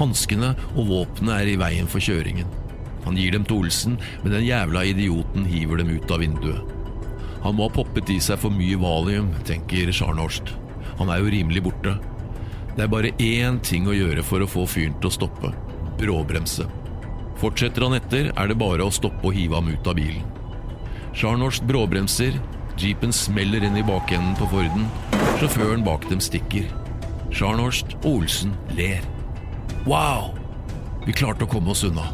Hanskene 0.01 0.55
og 0.73 0.89
våpenet 0.89 1.35
er 1.37 1.51
i 1.53 1.59
veien 1.61 1.89
for 1.89 2.01
kjøringen. 2.01 2.49
Han 3.05 3.15
gir 3.15 3.31
dem 3.31 3.45
til 3.47 3.61
Olsen, 3.61 4.01
men 4.23 4.33
den 4.33 4.49
jævla 4.49 4.83
idioten 4.89 5.45
hiver 5.47 5.79
dem 5.79 5.93
ut 5.93 6.11
av 6.11 6.25
vinduet. 6.25 6.76
Han 7.47 7.55
må 7.55 7.69
ha 7.69 7.71
poppet 7.71 8.09
i 8.11 8.17
seg 8.19 8.41
for 8.41 8.51
mye 8.51 8.75
valium, 8.75 9.29
tenker 9.47 9.87
Scharnhorst. 9.95 10.49
Han 10.99 11.07
er 11.13 11.21
jo 11.21 11.29
rimelig 11.31 11.61
borte. 11.63 11.93
Det 12.75 12.83
er 12.83 12.89
bare 12.91 13.13
én 13.23 13.61
ting 13.63 13.87
å 13.87 13.95
gjøre 13.95 14.25
for 14.27 14.43
å 14.43 14.49
få 14.51 14.65
fyren 14.67 14.97
til 14.99 15.07
å 15.07 15.13
stoppe. 15.15 15.53
Bråbremse. 15.95 16.67
Fortsetter 17.39 17.85
han 17.87 17.95
etter, 17.95 18.33
er 18.35 18.51
det 18.51 18.59
bare 18.59 18.83
å 18.83 18.91
stoppe 18.91 19.29
og 19.29 19.37
hive 19.37 19.55
ham 19.55 19.71
ut 19.71 19.87
av 19.87 19.95
bilen. 19.95 20.27
Scharnhorst 21.15 21.63
bråbremser, 21.71 22.35
jeepen 22.75 23.15
smeller 23.15 23.63
inn 23.63 23.79
i 23.79 23.87
bakenden 23.87 24.35
på 24.35 24.51
Forden, 24.51 24.91
sjåføren 25.39 25.87
bak 25.87 26.03
dem 26.11 26.19
stikker. 26.19 26.67
Scharnhorst 27.31 27.95
og 28.01 28.11
Olsen 28.17 28.59
ler. 28.75 29.07
Wow! 29.87 30.33
Vi 31.07 31.15
klarte 31.15 31.47
å 31.47 31.53
komme 31.55 31.71
oss 31.71 31.87
unna. 31.87 32.11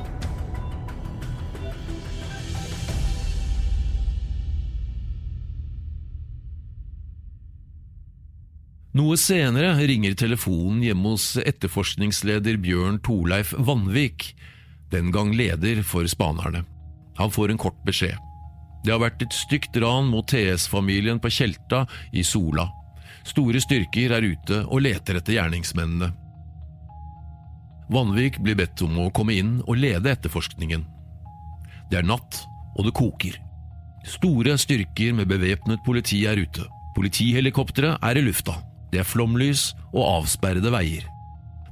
Noe 8.93 9.15
senere 9.17 9.71
ringer 9.89 10.13
telefonen 10.13 10.83
hjemme 10.85 11.15
hos 11.15 11.31
etterforskningsleder 11.41 12.59
Bjørn 12.61 12.99
Torleif 13.01 13.55
Vanvik, 13.57 14.35
den 14.93 15.07
gang 15.11 15.31
leder 15.33 15.79
for 15.81 16.05
spanerne. 16.05 16.61
Han 17.17 17.31
får 17.33 17.49
en 17.49 17.61
kort 17.63 17.79
beskjed. 17.87 18.19
Det 18.85 18.91
har 18.93 19.01
vært 19.01 19.23
et 19.25 19.33
stygt 19.33 19.79
ran 19.81 20.11
mot 20.11 20.27
TS-familien 20.29 21.17
på 21.23 21.31
Tjelta 21.33 21.87
i 22.13 22.21
Sola. 22.21 22.67
Store 23.25 23.61
styrker 23.63 24.13
er 24.13 24.27
ute 24.27 24.59
og 24.67 24.83
leter 24.85 25.17
etter 25.17 25.39
gjerningsmennene. 25.39 26.11
Vanvik 27.93 28.37
blir 28.45 28.59
bedt 28.59 28.83
om 28.85 28.99
å 29.01 29.07
komme 29.15 29.33
inn 29.39 29.55
og 29.63 29.79
lede 29.79 30.11
etterforskningen. 30.11 30.83
Det 31.89 31.97
er 31.97 32.05
natt, 32.05 32.43
og 32.77 32.85
det 32.85 32.93
koker. 32.93 33.39
Store 34.05 34.53
styrker 34.61 35.17
med 35.17 35.31
bevæpnet 35.33 35.81
politi 35.87 36.21
er 36.29 36.37
ute. 36.37 36.67
Politihelikoptre 36.93 37.95
er 37.97 38.21
i 38.21 38.25
lufta. 38.27 38.59
Det 38.93 39.01
er 39.01 39.09
flomlys 39.09 39.71
og 39.89 40.03
avsperrede 40.21 40.69
veier. 40.73 41.07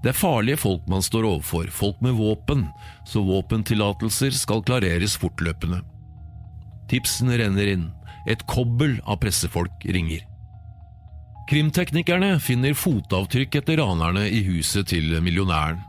Det 0.02 0.10
er 0.10 0.18
farlige 0.18 0.58
folk 0.58 0.88
man 0.90 1.04
står 1.06 1.28
overfor, 1.30 1.68
folk 1.70 2.00
med 2.02 2.18
våpen, 2.18 2.66
så 3.06 3.22
våpentillatelser 3.22 4.34
skal 4.34 4.64
klareres 4.66 5.14
fortløpende. 5.22 5.84
Tipsene 6.90 7.38
renner 7.38 7.70
inn, 7.76 7.86
et 8.26 8.42
kobbel 8.50 8.98
av 9.06 9.22
pressefolk 9.22 9.86
ringer. 9.86 10.26
Krimteknikerne 11.52 12.40
finner 12.42 12.74
fotavtrykk 12.78 13.60
etter 13.62 13.78
ranerne 13.82 14.26
i 14.26 14.42
huset 14.48 14.90
til 14.90 15.14
millionæren. 15.22 15.82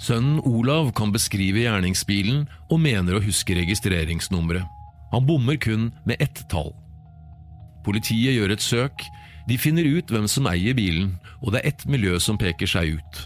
Sønnen 0.00 0.40
Olav 0.48 0.90
kan 0.96 1.12
beskrive 1.14 1.64
gjerningsbilen 1.66 2.46
og 2.70 2.80
mener 2.82 3.18
å 3.18 3.22
huske 3.24 3.56
registreringsnummeret. 3.58 4.64
Han 5.12 5.28
bommer 5.28 5.60
kun 5.60 5.90
med 6.08 6.22
ett 6.24 6.40
tall. 6.50 6.72
Politiet 7.84 8.34
gjør 8.34 8.54
et 8.54 8.64
søk, 8.64 9.04
de 9.48 9.58
finner 9.60 9.84
ut 9.84 10.10
hvem 10.10 10.26
som 10.30 10.48
eier 10.48 10.76
bilen, 10.76 11.16
og 11.42 11.52
det 11.52 11.60
er 11.60 11.72
ett 11.72 11.84
miljø 11.90 12.18
som 12.22 12.38
peker 12.40 12.70
seg 12.70 12.96
ut. 12.98 13.24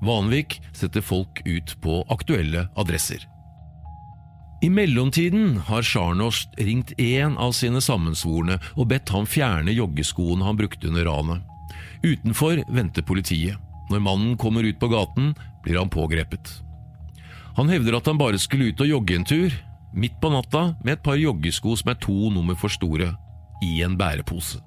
Vanvik 0.00 0.60
setter 0.72 1.04
folk 1.04 1.42
ut 1.44 1.74
på 1.84 2.00
aktuelle 2.08 2.68
adresser. 2.80 3.26
I 4.62 4.68
mellomtiden 4.68 5.56
har 5.68 5.84
Scharnost 5.84 6.56
ringt 6.60 6.92
én 7.00 7.36
av 7.40 7.52
sine 7.56 7.80
sammensvorne 7.80 8.58
og 8.74 8.90
bedt 8.92 9.12
ham 9.12 9.28
fjerne 9.28 9.72
joggeskoene 9.72 10.44
han 10.44 10.58
brukte 10.58 10.88
under 10.88 11.08
ranet. 11.08 11.44
Utenfor 12.04 12.60
venter 12.68 13.04
politiet. 13.04 13.56
Når 13.90 14.04
mannen 14.04 14.36
kommer 14.38 14.64
ut 14.64 14.78
på 14.80 14.88
gaten, 14.92 15.32
blir 15.64 15.80
han 15.80 15.92
pågrepet. 15.92 16.60
Han 17.56 17.72
hevder 17.72 17.98
at 17.98 18.06
han 18.06 18.20
bare 18.20 18.38
skulle 18.38 18.70
ut 18.70 18.80
og 18.84 18.92
jogge 18.92 19.16
en 19.16 19.26
tur, 19.26 19.52
midt 19.92 20.20
på 20.22 20.30
natta 20.30 20.74
med 20.84 20.98
et 20.98 21.04
par 21.04 21.18
joggesko 21.18 21.74
som 21.80 21.90
er 21.92 21.98
to 22.00 22.30
nummer 22.30 22.56
for 22.56 22.72
store, 22.72 23.10
i 23.64 23.80
en 23.84 23.98
bærepose. 23.98 24.60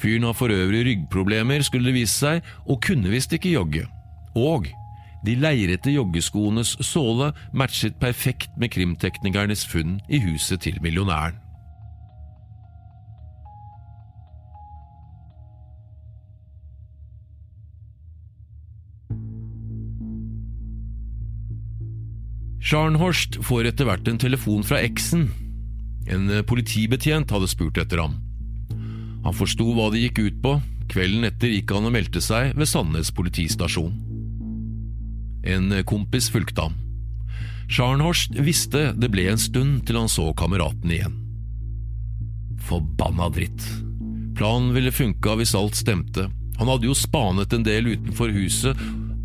Fyren 0.00 0.26
har 0.26 0.34
for 0.36 0.52
øvrig 0.52 0.84
ryggproblemer, 0.86 1.62
skulle 1.62 1.90
det 1.90 1.98
vise 2.00 2.16
seg, 2.16 2.42
og 2.66 2.82
kunne 2.82 3.12
visst 3.12 3.32
ikke 3.32 3.54
jogge. 3.54 3.86
Og 4.34 4.66
de 5.24 5.36
leirete 5.40 5.94
joggeskoenes 5.94 6.74
såle 6.84 7.30
matchet 7.56 7.96
perfekt 8.00 8.58
med 8.60 8.74
krimteknikernes 8.74 9.64
funn 9.66 10.00
i 10.08 10.20
huset 10.20 10.60
til 10.66 10.76
millionæren. 10.84 11.40
Scharnhorst 22.64 23.42
får 23.44 23.68
etter 23.68 23.84
hvert 23.84 24.08
en 24.08 24.18
telefon 24.18 24.64
fra 24.64 24.78
eksen. 24.80 25.26
En 26.08 26.30
politibetjent 26.48 27.32
hadde 27.32 27.48
spurt 27.52 27.80
etter 27.80 28.00
ham. 28.00 28.23
Han 29.24 29.36
forsto 29.36 29.66
hva 29.72 29.90
det 29.92 30.04
gikk 30.04 30.20
ut 30.20 30.40
på. 30.44 30.54
Kvelden 30.92 31.24
etter 31.28 31.52
gikk 31.52 31.72
han 31.72 31.88
og 31.88 31.94
meldte 31.94 32.20
seg 32.22 32.52
ved 32.58 32.68
Sandnes 32.68 33.10
politistasjon. 33.16 33.94
En 35.44 35.72
kompis 35.88 36.30
fulgte 36.32 36.68
ham. 36.68 36.76
Scharnhorst 37.68 38.36
visste 38.44 38.90
det 38.96 39.08
ble 39.12 39.26
en 39.32 39.40
stund 39.40 39.84
til 39.88 39.98
han 39.98 40.10
så 40.12 40.28
kameraten 40.36 40.92
igjen. 40.92 41.16
Forbanna 42.64 43.30
dritt. 43.32 43.64
Planen 44.36 44.72
ville 44.76 44.92
funka 44.92 45.36
hvis 45.38 45.54
alt 45.56 45.76
stemte. 45.78 46.28
Han 46.58 46.70
hadde 46.70 46.88
jo 46.88 46.96
spanet 46.96 47.52
en 47.56 47.66
del 47.66 47.94
utenfor 47.94 48.32
huset. 48.34 48.78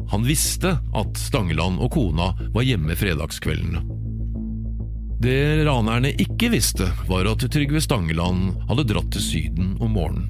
Han 0.10 0.26
visste 0.26 0.78
at 0.98 1.20
Stangeland 1.20 1.82
og 1.84 1.92
kona 1.94 2.32
var 2.56 2.66
hjemme 2.66 2.96
fredagskveldene. 2.98 3.99
Det 5.20 5.66
ranerne 5.68 6.14
ikke 6.16 6.48
visste, 6.54 6.86
var 7.10 7.28
at 7.28 7.44
Trygve 7.52 7.82
Stangeland 7.84 8.54
hadde 8.70 8.86
dratt 8.88 9.10
til 9.12 9.24
Syden 9.26 9.74
om 9.84 9.92
morgenen. 9.98 10.30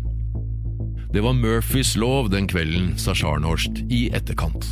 Det 1.13 1.21
var 1.21 1.37
Murphys 1.37 1.91
lov 1.97 2.31
den 2.33 2.47
kvelden, 2.49 2.95
sa 2.97 3.13
Scharnhorst 3.13 3.83
i 3.93 4.07
etterkant. 4.17 4.65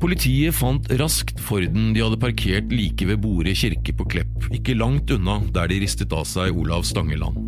Politiet 0.00 0.56
fant 0.56 0.84
raskt 1.00 1.40
Forden 1.40 1.94
de 1.96 2.04
hadde 2.04 2.20
parkert 2.20 2.68
like 2.72 3.08
ved 3.08 3.20
Bore 3.24 3.56
kirke 3.56 3.96
på 3.96 4.04
Klepp, 4.16 4.48
ikke 4.52 4.76
langt 4.76 5.12
unna 5.16 5.38
der 5.52 5.72
de 5.72 5.80
ristet 5.80 6.12
av 6.12 6.28
seg 6.28 6.52
Olav 6.52 6.84
Stangeland. 6.88 7.40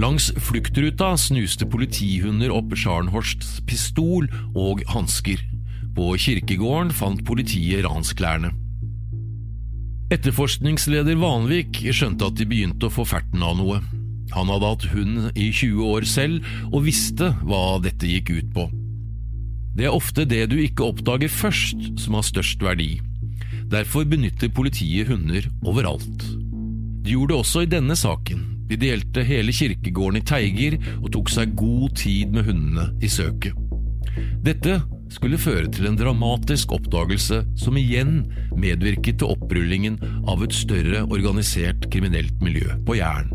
Langs 0.00 0.32
fluktruta 0.48 1.12
snuste 1.20 1.68
politihunder 1.68 2.52
opp 2.56 2.72
Scharnhorsts 2.72 3.58
pistol 3.68 4.28
og 4.56 4.84
hansker. 4.92 5.40
På 5.96 6.14
kirkegården 6.20 6.92
fant 6.92 7.24
politiet 7.28 7.84
ransklærne. 7.84 8.56
Etterforskningsleder 10.06 11.16
Vanvik 11.18 11.80
skjønte 11.90 12.28
at 12.28 12.36
de 12.38 12.44
begynte 12.46 12.86
å 12.86 12.92
få 12.94 13.02
ferten 13.10 13.42
av 13.42 13.56
noe. 13.58 13.80
Han 14.36 14.50
hadde 14.52 14.68
hatt 14.70 14.84
hund 14.92 15.30
i 15.34 15.48
20 15.50 15.80
år 15.82 16.06
selv, 16.06 16.46
og 16.70 16.84
visste 16.86 17.32
hva 17.42 17.80
dette 17.82 18.06
gikk 18.06 18.30
ut 18.36 18.52
på. 18.54 18.68
Det 19.76 19.88
er 19.88 19.96
ofte 19.96 20.24
det 20.28 20.44
du 20.52 20.56
ikke 20.62 20.86
oppdager 20.86 21.32
først 21.32 21.98
som 22.04 22.14
har 22.14 22.26
størst 22.26 22.62
verdi. 22.62 23.00
Derfor 23.66 24.06
benytter 24.06 24.52
politiet 24.54 25.10
hunder 25.10 25.50
overalt. 25.66 26.22
De 27.02 27.16
gjorde 27.16 27.34
det 27.34 27.40
også 27.42 27.64
i 27.66 27.72
denne 27.74 27.98
saken. 27.98 28.46
De 28.70 28.78
delte 28.78 29.26
hele 29.26 29.54
kirkegården 29.54 30.22
i 30.22 30.26
teiger 30.26 30.78
og 31.00 31.10
tok 31.18 31.34
seg 31.34 31.58
god 31.58 31.98
tid 31.98 32.30
med 32.34 32.46
hundene 32.46 32.92
i 33.02 33.10
søket. 33.10 33.58
Dette 34.46 34.78
skulle 35.12 35.38
føre 35.40 35.68
til 35.72 35.88
en 35.88 35.98
dramatisk 35.98 36.72
oppdagelse 36.76 37.42
som 37.58 37.78
igjen 37.78 38.24
medvirket 38.58 39.20
til 39.20 39.34
opprullingen 39.36 39.98
av 40.28 40.42
et 40.46 40.54
større 40.56 41.04
organisert 41.06 41.88
kriminelt 41.92 42.40
miljø 42.44 42.76
på 42.86 42.98
Jæren. 42.98 43.30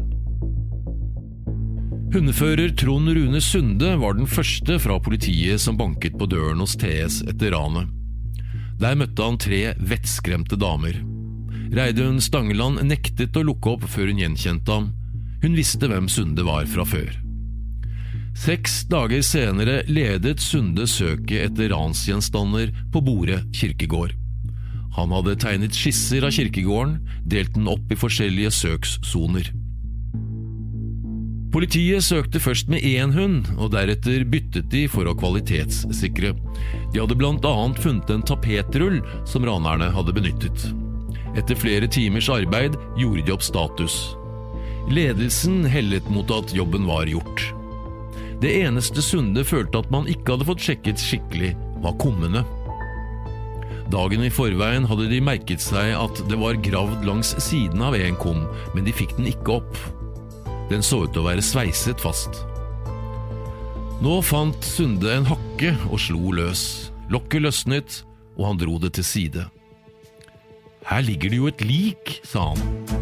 Hundefører 2.12 2.74
Trond 2.76 3.08
Rune 3.16 3.40
Sunde 3.40 3.94
var 4.02 4.18
den 4.18 4.28
første 4.28 4.76
fra 4.84 4.98
politiet 5.00 5.62
som 5.64 5.78
banket 5.80 6.18
på 6.20 6.28
døren 6.28 6.60
hos 6.60 6.76
TS 6.76 7.22
etter 7.32 7.56
ranet. 7.56 7.88
Der 8.82 8.98
møtte 9.00 9.24
han 9.24 9.40
tre 9.40 9.62
vettskremte 9.80 10.60
damer. 10.60 10.98
Reidun 11.72 12.20
Stangeland 12.20 12.82
nektet 12.84 13.38
å 13.40 13.46
lukke 13.48 13.78
opp 13.78 13.88
før 13.88 14.12
hun 14.12 14.20
gjenkjente 14.20 14.76
ham. 14.76 14.90
Hun 15.42 15.56
visste 15.56 15.88
hvem 15.88 16.12
Sunde 16.12 16.44
var 16.44 16.68
fra 16.68 16.84
før. 16.84 17.14
Seks 18.38 18.86
dager 18.88 19.22
senere 19.26 19.82
ledet 19.91 20.39
Sunde 20.39 20.88
søket 20.88 21.52
etter 21.52 21.74
ransgjenstander 21.74 22.72
på 22.94 23.02
Bore 23.04 23.41
kirkegård. 23.54 24.15
Han 24.96 25.12
hadde 25.15 25.38
tegnet 25.39 25.76
skisser 25.76 26.24
av 26.28 26.34
kirkegården, 26.36 26.98
delt 27.28 27.54
den 27.56 27.67
opp 27.72 27.91
i 27.91 28.00
forskjellige 28.00 28.52
søkssoner. 28.56 29.52
Politiet 31.52 32.04
søkte 32.08 32.39
først 32.39 32.70
med 32.72 32.84
én 32.88 33.12
hund, 33.12 33.50
og 33.60 33.74
deretter 33.76 34.24
byttet 34.24 34.70
de 34.72 34.86
for 34.91 35.08
å 35.08 35.15
kvalitetssikre. 35.20 36.32
De 36.94 37.02
hadde 37.02 37.17
bl.a. 37.20 37.54
funnet 37.84 38.12
en 38.15 38.24
tapetrull 38.24 39.02
som 39.28 39.48
ranerne 39.48 39.91
hadde 39.91 40.15
benyttet. 40.15 40.70
Etter 41.36 41.60
flere 41.60 41.91
timers 41.91 42.32
arbeid 42.32 42.80
gjorde 43.00 43.28
de 43.28 43.36
opp 43.36 43.44
status. 43.44 43.98
Ledelsen 44.91 45.65
hellet 45.67 46.08
mot 46.12 46.32
at 46.32 46.56
jobben 46.56 46.88
var 46.88 47.12
gjort. 47.12 47.52
Det 48.41 48.49
eneste 48.63 49.04
Sunde 49.06 49.43
følte 49.45 49.84
at 49.84 49.91
man 49.93 50.08
ikke 50.10 50.34
hadde 50.34 50.47
fått 50.47 50.63
sjekket 50.65 51.01
skikkelig, 51.01 51.51
var 51.84 51.93
kummene. 52.01 52.41
Dagen 53.91 54.23
i 54.25 54.32
forveien 54.34 54.88
hadde 54.89 55.10
de 55.12 55.19
merket 55.21 55.62
seg 55.62 55.91
at 55.93 56.21
det 56.32 56.39
var 56.41 56.58
gravd 56.63 57.04
langs 57.06 57.36
siden 57.43 57.84
av 57.86 57.97
en 57.99 58.17
kum, 58.17 58.45
men 58.73 58.88
de 58.88 58.95
fikk 58.95 59.13
den 59.19 59.30
ikke 59.30 59.60
opp. 59.60 59.77
Den 60.71 60.82
så 60.86 61.04
ut 61.04 61.13
til 61.13 61.21
å 61.21 61.27
være 61.27 61.45
sveiset 61.45 62.01
fast. 62.01 62.41
Nå 64.01 64.17
fant 64.25 64.65
Sunde 64.65 65.12
en 65.13 65.27
hakke 65.30 65.75
og 65.91 65.99
slo 66.01 66.34
løs. 66.34 66.63
Lokket 67.13 67.45
løsnet, 67.45 68.01
og 68.39 68.47
han 68.47 68.62
dro 68.63 68.80
det 68.82 68.95
til 68.97 69.06
side. 69.06 69.45
Her 70.88 71.06
ligger 71.06 71.30
det 71.30 71.38
jo 71.43 71.51
et 71.51 71.62
lik, 71.67 72.17
sa 72.25 72.54
han. 72.56 73.01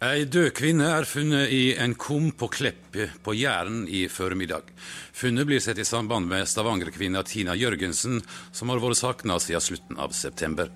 Ei 0.00 0.22
død 0.24 0.54
kvinne 0.56 0.86
er 0.96 1.04
funnet 1.04 1.50
i 1.52 1.74
en 1.76 1.92
kum 1.92 2.30
på 2.32 2.46
Klepp 2.48 2.94
på 3.20 3.34
Jæren 3.36 3.82
i 3.84 4.06
formiddag. 4.08 4.70
Funnet 5.12 5.44
blir 5.44 5.60
sett 5.60 5.76
i 5.76 5.84
samband 5.84 6.24
med 6.24 6.48
Stavanger-kvinna 6.48 7.20
Tina 7.28 7.52
Jørgensen, 7.52 8.22
som 8.48 8.72
har 8.72 8.80
vært 8.80 8.96
savna 8.96 9.36
siden 9.36 9.60
slutten 9.60 10.00
av 10.00 10.16
september. 10.16 10.72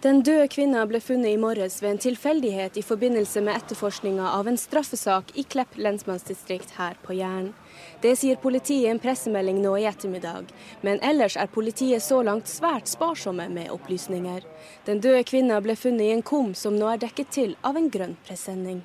Den 0.00 0.22
døde 0.24 0.46
kvinna 0.48 0.86
ble 0.88 0.96
funnet 1.04 1.34
i 1.34 1.40
morges 1.40 1.74
ved 1.82 1.90
en 1.90 1.98
tilfeldighet 2.00 2.78
i 2.80 2.82
forbindelse 2.88 3.42
med 3.44 3.58
etterforskninga 3.58 4.30
av 4.32 4.48
en 4.48 4.56
straffesak 4.56 5.34
i 5.36 5.42
Klepp 5.44 5.76
lensmannsdistrikt 5.76 6.72
her 6.78 6.96
på 7.02 7.18
Jæren. 7.18 7.50
Det 8.00 8.14
sier 8.16 8.40
politiet 8.40 8.86
i 8.86 8.88
en 8.88 9.02
pressemelding 9.02 9.60
nå 9.60 9.74
i 9.76 9.84
ettermiddag, 9.90 10.48
men 10.80 11.04
ellers 11.04 11.36
er 11.36 11.52
politiet 11.52 12.00
så 12.00 12.22
langt 12.24 12.48
svært 12.48 12.88
sparsomme 12.88 13.50
med 13.52 13.68
opplysninger. 13.76 14.48
Den 14.88 15.04
døde 15.04 15.20
kvinna 15.28 15.60
ble 15.60 15.76
funnet 15.76 16.06
i 16.08 16.14
en 16.16 16.24
kum 16.24 16.54
som 16.56 16.80
nå 16.80 16.88
er 16.94 17.04
dekket 17.04 17.36
til 17.36 17.56
av 17.60 17.76
en 17.76 17.92
grønn 17.92 18.16
presenning. 18.24 18.80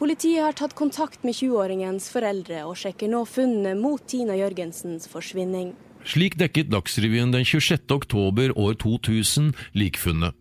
Politiet 0.00 0.40
har 0.40 0.56
tatt 0.56 0.72
kontakt 0.74 1.20
med 1.20 1.36
20-åringens 1.36 2.08
foreldre 2.10 2.64
og 2.64 2.78
sjekker 2.80 3.12
nå 3.12 3.26
funnene 3.28 3.76
mot 3.76 4.00
Tina 4.08 4.40
Jørgensens 4.40 5.04
forsvinning. 5.12 5.74
Slik 6.04 6.36
dekket 6.36 6.70
Dagsrevyen 6.70 7.32
den 7.32 7.44
26. 7.44 7.90
oktober 7.90 8.58
år 8.58 8.74
2000 8.74 9.52
likfunnet. 9.72 10.34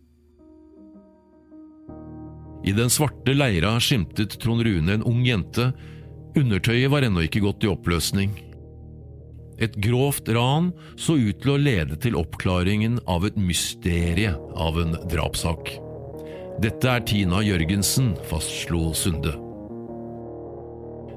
I 2.63 2.71
den 2.71 2.89
svarte 2.89 3.33
leira 3.35 3.79
skimtet 3.79 4.39
Trond 4.39 4.63
Rune 4.63 4.93
en 4.93 5.03
ung 5.03 5.23
jente. 5.27 5.71
Undertøyet 6.35 6.91
var 6.91 7.03
ennå 7.03 7.25
ikke 7.25 7.43
gått 7.43 7.63
i 7.63 7.71
oppløsning. 7.71 8.35
Et 9.59 9.75
grovt 9.83 10.27
ran 10.33 10.71
så 10.99 11.15
ut 11.19 11.39
til 11.43 11.53
å 11.53 11.59
lede 11.59 11.99
til 12.01 12.17
oppklaringen 12.19 12.99
av 13.07 13.27
et 13.27 13.39
mysterie 13.39 14.33
av 14.55 14.79
en 14.81 14.95
drapssak. 15.11 15.75
Dette 16.63 16.89
er 16.89 17.07
Tina 17.07 17.43
Jørgensen, 17.43 18.13
fastslo 18.29 18.91
Sunde. 18.97 19.52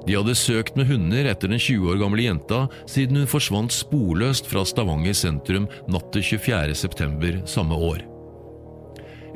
De 0.06 0.14
hadde 0.14 0.36
søkt 0.38 0.76
med 0.78 0.86
hunder 0.86 1.26
etter 1.26 1.50
den 1.50 1.58
20 1.58 1.90
år 1.90 1.98
gamle 1.98 2.22
jenta 2.28 2.66
siden 2.86 3.18
hun 3.20 3.30
forsvant 3.30 3.74
sporløst 3.74 4.46
fra 4.46 4.62
Stavanger 4.62 5.16
sentrum 5.18 5.66
natt 5.90 6.12
til 6.14 6.22
24. 6.36 6.76
september 6.78 7.40
samme 7.50 7.74
år. 7.74 8.04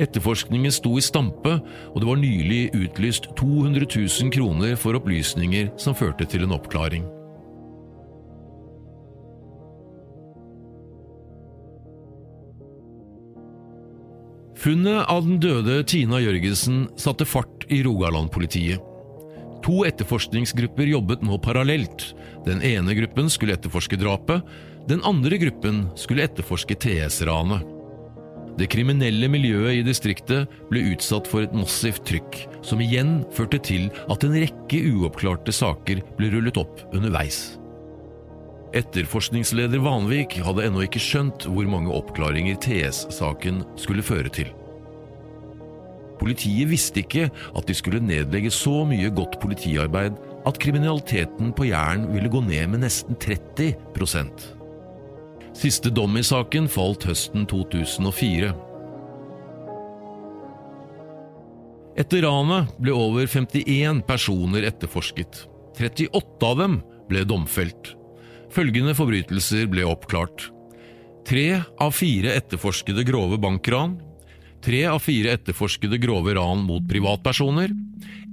Etterforskningen 0.00 0.72
sto 0.72 0.94
i 0.96 1.02
stampe, 1.04 1.58
og 1.92 1.96
det 2.00 2.08
var 2.08 2.20
nylig 2.20 2.60
utlyst 2.72 3.26
200 3.36 3.84
000 3.90 4.30
kroner 4.32 4.76
for 4.80 4.96
opplysninger 4.96 5.74
som 5.80 5.98
førte 5.98 6.24
til 6.30 6.46
en 6.46 6.54
oppklaring. 6.56 7.08
Funnet 14.60 15.08
av 15.08 15.24
den 15.24 15.38
døde 15.40 15.80
Tina 15.88 16.20
Jørgensen 16.20 16.84
satte 17.00 17.24
fart 17.24 17.64
i 17.72 17.80
Rogaland-politiet. 17.84 18.89
To 19.64 19.82
etterforskningsgrupper 19.84 20.88
jobbet 20.88 21.22
nå 21.26 21.36
parallelt. 21.42 22.14
Den 22.46 22.62
ene 22.64 22.94
gruppen 22.96 23.28
skulle 23.32 23.58
etterforske 23.58 23.98
drapet, 24.00 24.46
den 24.88 25.04
andre 25.04 25.36
gruppen 25.38 25.84
skulle 26.00 26.24
etterforske 26.24 26.74
TS-ranet. 26.80 27.76
Det 28.58 28.66
kriminelle 28.72 29.28
miljøet 29.30 29.78
i 29.78 29.84
distriktet 29.86 30.50
ble 30.68 30.82
utsatt 30.92 31.28
for 31.30 31.46
et 31.46 31.54
massivt 31.56 32.02
trykk, 32.08 32.42
som 32.66 32.82
igjen 32.82 33.20
førte 33.36 33.60
til 33.62 33.88
at 34.10 34.26
en 34.26 34.36
rekke 34.36 34.82
uoppklarte 34.90 35.54
saker 35.54 36.02
ble 36.18 36.32
rullet 36.34 36.60
opp 36.60 36.82
underveis. 36.90 37.40
Etterforskningsleder 38.76 39.82
Vanvik 39.82 40.36
hadde 40.44 40.66
ennå 40.68 40.84
ikke 40.86 41.02
skjønt 41.02 41.48
hvor 41.48 41.66
mange 41.70 41.94
oppklaringer 41.94 42.58
TS-saken 42.62 43.64
skulle 43.80 44.04
føre 44.06 44.30
til. 44.34 44.52
Politiet 46.20 46.68
visste 46.68 47.00
ikke 47.02 47.30
at 47.30 47.66
de 47.66 47.76
skulle 47.76 48.02
nedlegge 48.04 48.52
så 48.52 48.82
mye 48.88 49.08
godt 49.16 49.38
politiarbeid 49.40 50.20
at 50.46 50.60
kriminaliteten 50.60 51.54
på 51.56 51.70
Jæren 51.70 52.10
ville 52.12 52.32
gå 52.32 52.44
ned 52.44 52.74
med 52.74 52.84
nesten 52.84 53.16
30% 53.20 54.50
Siste 55.56 55.90
dom 55.90 56.14
i 56.16 56.22
saken 56.24 56.68
falt 56.70 57.04
høsten 57.08 57.46
2004. 57.50 58.52
Etter 62.00 62.22
ranet 62.24 62.70
ble 62.80 62.94
over 62.94 63.26
51 63.28 64.04
personer 64.08 64.68
etterforsket. 64.70 65.42
38 65.76 66.46
av 66.46 66.62
dem 66.62 66.78
ble 67.10 67.24
domfelt. 67.28 67.94
Følgende 68.54 68.94
forbrytelser 68.96 69.66
ble 69.70 69.84
oppklart. 69.88 70.48
Tre 71.26 71.60
av 71.82 71.92
fire 71.94 72.32
etterforskede 72.38 73.04
grove 73.06 73.36
bankran, 73.42 73.98
Tre 74.60 74.80
av 74.92 75.00
fire 75.00 75.32
etterforskede 75.38 75.96
grove 76.02 76.34
ran 76.36 76.66
mot 76.66 76.84
privatpersoner. 76.88 77.72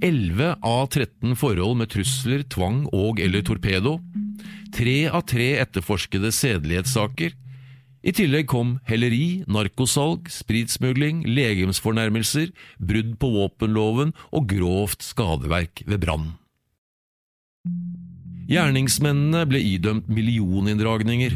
11 0.04 0.58
av 0.60 0.86
13 0.92 1.34
forhold 1.40 1.78
med 1.80 1.90
trusler, 1.90 2.44
tvang 2.44 2.84
og 2.92 3.20
eller 3.24 3.42
torpedo. 3.42 3.96
Tre 4.76 4.98
av 5.08 5.24
tre 5.30 5.54
etterforskede 5.62 6.30
sedelighetssaker. 6.34 7.32
I 8.04 8.12
tillegg 8.14 8.46
kom 8.52 8.76
helleri, 8.86 9.42
narkosalg, 9.50 10.28
spritsmugling, 10.30 11.24
legemsfornærmelser, 11.26 12.52
brudd 12.78 13.16
på 13.18 13.32
våpenloven 13.34 14.12
og 14.30 14.46
grovt 14.52 15.02
skadeverk 15.02 15.82
ved 15.88 16.04
brann. 16.04 16.28
Gjerningsmennene 18.48 19.42
ble 19.48 19.60
idømt 19.74 20.06
millioninndragninger, 20.12 21.34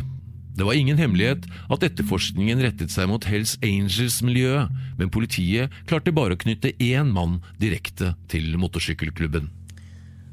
det 0.56 0.66
var 0.68 0.76
ingen 0.76 0.98
hemmelighet 1.00 1.46
at 1.72 1.86
etterforskningen 1.86 2.60
rettet 2.60 2.92
seg 2.92 3.08
mot 3.08 3.24
Hells 3.24 3.56
Angels-miljøet, 3.64 4.68
men 4.98 5.12
politiet 5.12 5.72
klarte 5.88 6.12
bare 6.12 6.36
å 6.36 6.42
knytte 6.42 6.74
én 6.82 7.12
mann 7.14 7.40
direkte 7.60 8.12
til 8.32 8.52
motorsykkelklubben. 8.60 9.48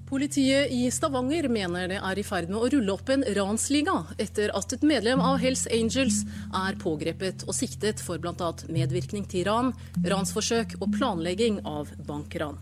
Politiet 0.10 0.72
i 0.74 0.88
Stavanger 0.90 1.46
mener 1.54 1.86
det 1.92 2.00
er 2.02 2.18
i 2.18 2.24
ferd 2.26 2.50
med 2.50 2.58
å 2.58 2.70
rulle 2.74 2.96
opp 2.96 3.12
en 3.14 3.22
ransliga 3.38 3.94
etter 4.18 4.50
at 4.58 4.74
et 4.74 4.86
medlem 4.90 5.22
av 5.22 5.38
Hells 5.38 5.68
Angels 5.70 6.24
er 6.50 6.80
pågrepet 6.82 7.46
og 7.46 7.54
siktet 7.54 8.02
for 8.02 8.18
bl.a. 8.18 8.50
medvirkning 8.74 9.28
til 9.30 9.46
ran, 9.46 9.70
ransforsøk 10.02 10.80
og 10.80 10.90
planlegging 10.98 11.62
av 11.62 11.94
bankran. 12.10 12.58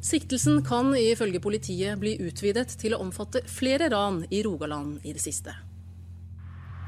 Siktelsen 0.00 0.64
kan 0.64 0.94
ifølge 0.96 1.42
politiet 1.44 2.00
bli 2.00 2.16
utvidet 2.24 2.70
til 2.80 2.96
å 2.96 3.04
omfatte 3.04 3.44
flere 3.44 3.92
ran 3.92 4.22
i 4.30 4.40
Rogaland 4.46 5.04
i 5.04 5.12
det 5.12 5.20
siste. 5.20 5.52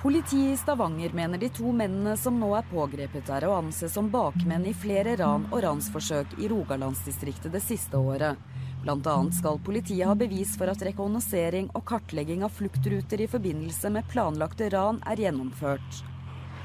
Politiet 0.02 0.54
i 0.54 0.56
Stavanger 0.56 1.10
mener 1.12 1.38
de 1.38 1.48
to 1.48 1.72
mennene 1.74 2.12
som 2.16 2.36
nå 2.38 2.52
er 2.54 2.66
pågrepet, 2.70 3.32
er 3.34 3.48
å 3.48 3.56
anse 3.56 3.88
som 3.90 4.06
bakmenn 4.12 4.68
i 4.70 4.74
flere 4.74 5.16
ran 5.18 5.48
og 5.50 5.58
ransforsøk 5.64 6.36
i 6.38 6.46
Rogalandsdistriktet 6.52 7.50
det 7.50 7.62
siste 7.64 7.98
året. 7.98 8.38
Annet 8.86 9.34
skal 9.34 9.58
politiet 9.58 10.06
ha 10.06 10.14
bevis 10.14 10.54
for 10.54 10.70
at 10.70 10.84
rekognosering 10.86 11.72
og 11.74 11.82
kartlegging 11.90 12.46
av 12.46 12.54
fluktruter 12.54 13.24
i 13.24 13.26
forbindelse 13.26 13.90
med 13.90 14.06
planlagte 14.12 14.70
ran 14.70 15.02
er 15.02 15.18
gjennomført. 15.26 16.04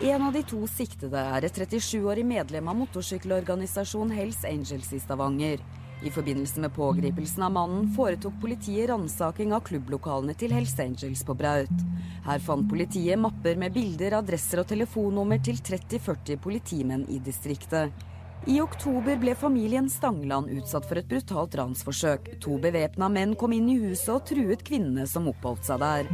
En 0.06 0.28
av 0.30 0.38
de 0.38 0.44
to 0.46 0.62
siktede 0.70 1.18
er 1.18 1.50
et 1.50 1.58
37-årig 1.58 2.28
medlem 2.30 2.70
av 2.70 2.78
motorsykkelorganisasjonen 2.84 4.14
Hells 4.14 4.46
Angels 4.46 4.94
i 4.94 5.02
Stavanger. 5.02 5.66
I 6.04 6.12
forbindelse 6.12 6.60
med 6.60 6.74
pågripelsen 6.76 7.44
av 7.44 7.52
mannen 7.52 7.86
foretok 7.96 8.34
politiet 8.42 8.90
ransaking 8.90 9.54
av 9.56 9.62
klubblokalene 9.64 10.34
til 10.36 10.52
Hells 10.52 10.74
Angels 10.80 11.22
på 11.24 11.36
Braut. 11.40 11.84
Her 12.26 12.42
fant 12.44 12.68
politiet 12.68 13.20
mapper 13.20 13.56
med 13.56 13.72
bilder, 13.72 14.18
adresser 14.18 14.60
og 14.60 14.68
telefonnummer 14.68 15.40
til 15.40 15.62
30-40 15.64 16.42
politimenn 16.44 17.06
i 17.08 17.22
distriktet. 17.24 18.04
I 18.52 18.58
oktober 18.60 19.16
ble 19.22 19.32
familien 19.40 19.88
Stangeland 19.88 20.52
utsatt 20.52 20.90
for 20.90 21.00
et 21.00 21.08
brutalt 21.08 21.56
ransforsøk. 21.56 22.34
To 22.44 22.58
bevæpna 22.60 23.08
menn 23.08 23.38
kom 23.40 23.56
inn 23.56 23.70
i 23.72 23.78
huset 23.86 24.12
og 24.12 24.26
truet 24.28 24.66
kvinnene 24.68 25.08
som 25.08 25.30
oppholdt 25.32 25.70
seg 25.70 25.80
der. 25.86 26.10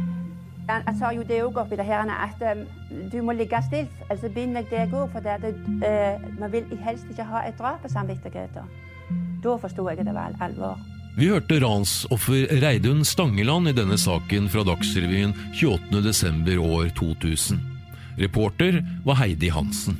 Jeg 0.70 0.94
sa 1.00 1.10
jo 1.10 1.24
det 1.26 1.40
òg 1.42 1.58
oppi 1.64 1.74
det 1.80 1.88
her 1.88 2.06
at 2.14 2.44
um, 2.46 2.62
du 3.10 3.18
må 3.26 3.34
ligge 3.34 3.58
stilt. 3.66 4.06
Altså 4.06 4.30
binder 4.30 4.62
jeg 4.62 4.70
deg 4.70 4.94
òg, 4.94 5.10
for 5.10 5.26
det, 5.26 5.40
det, 5.42 5.56
uh, 5.82 6.30
man 6.38 6.54
vil 6.54 6.70
helst 6.86 7.10
ikke 7.10 7.26
ha 7.26 7.42
et 7.48 7.58
drap 7.58 7.82
på 7.82 7.90
samvittigheten. 7.90 8.70
Da 9.40 9.56
forsto 9.60 9.86
jeg 9.88 10.04
det 10.04 10.14
var 10.14 10.36
alvor. 10.44 10.76
Vi 11.16 11.26
hørte 11.32 11.58
ransoffer 11.62 12.46
Reidun 12.62 13.02
Stangeland 13.04 13.72
i 13.72 13.74
denne 13.76 13.96
saken 13.98 14.46
fra 14.52 14.62
Dagsrevyen 14.68 15.34
28.12. 15.58 16.54
år 16.60 16.92
2000. 16.96 17.58
Reporter 18.20 18.78
var 19.04 19.18
Heidi 19.22 19.50
Hansen. 19.50 19.98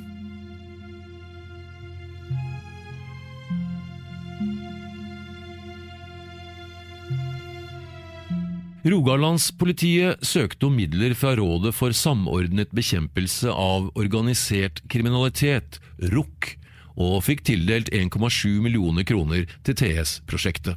Rogalandspolitiet 8.80 10.22
søkte 10.24 10.70
om 10.70 10.78
midler 10.78 11.12
fra 11.18 11.34
Rådet 11.36 11.74
for 11.76 11.92
samordnet 11.92 12.70
bekjempelse 12.72 13.52
av 13.52 13.90
organisert 13.92 14.80
kriminalitet, 14.88 15.76
ROK, 16.00 16.54
og 17.00 17.22
fikk 17.24 17.46
tildelt 17.48 17.88
1,7 17.96 18.60
millioner 18.64 19.06
kroner 19.08 19.48
til 19.66 19.78
TS-prosjektet. 19.80 20.76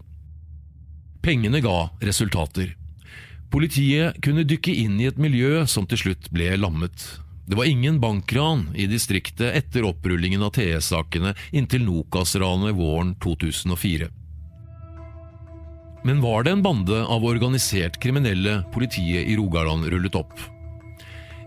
Pengene 1.23 1.61
ga 1.63 1.89
resultater. 2.03 2.73
Politiet 3.53 4.17
kunne 4.25 4.47
dykke 4.47 4.73
inn 4.81 4.97
i 4.99 5.07
et 5.11 5.19
miljø 5.21 5.61
som 5.69 5.85
til 5.87 5.99
slutt 6.01 6.31
ble 6.33 6.49
lammet. 6.57 7.05
Det 7.45 7.59
var 7.59 7.67
ingen 7.69 7.99
bankran 7.99 8.69
i 8.75 8.87
distriktet 8.87 9.51
etter 9.55 9.85
opprullingen 9.87 10.43
av 10.43 10.55
TS-sakene 10.55 11.35
inntil 11.51 11.83
Nokas-ranet 11.85 12.75
våren 12.79 13.13
2004. 13.23 14.09
Men 16.03 16.19
var 16.23 16.43
det 16.43 16.55
en 16.55 16.63
bande 16.63 17.03
av 17.03 17.23
organisert 17.23 17.99
kriminelle 18.03 18.61
politiet 18.73 19.27
i 19.27 19.37
Rogaland 19.39 19.87
rullet 19.91 20.17
opp? 20.19 20.35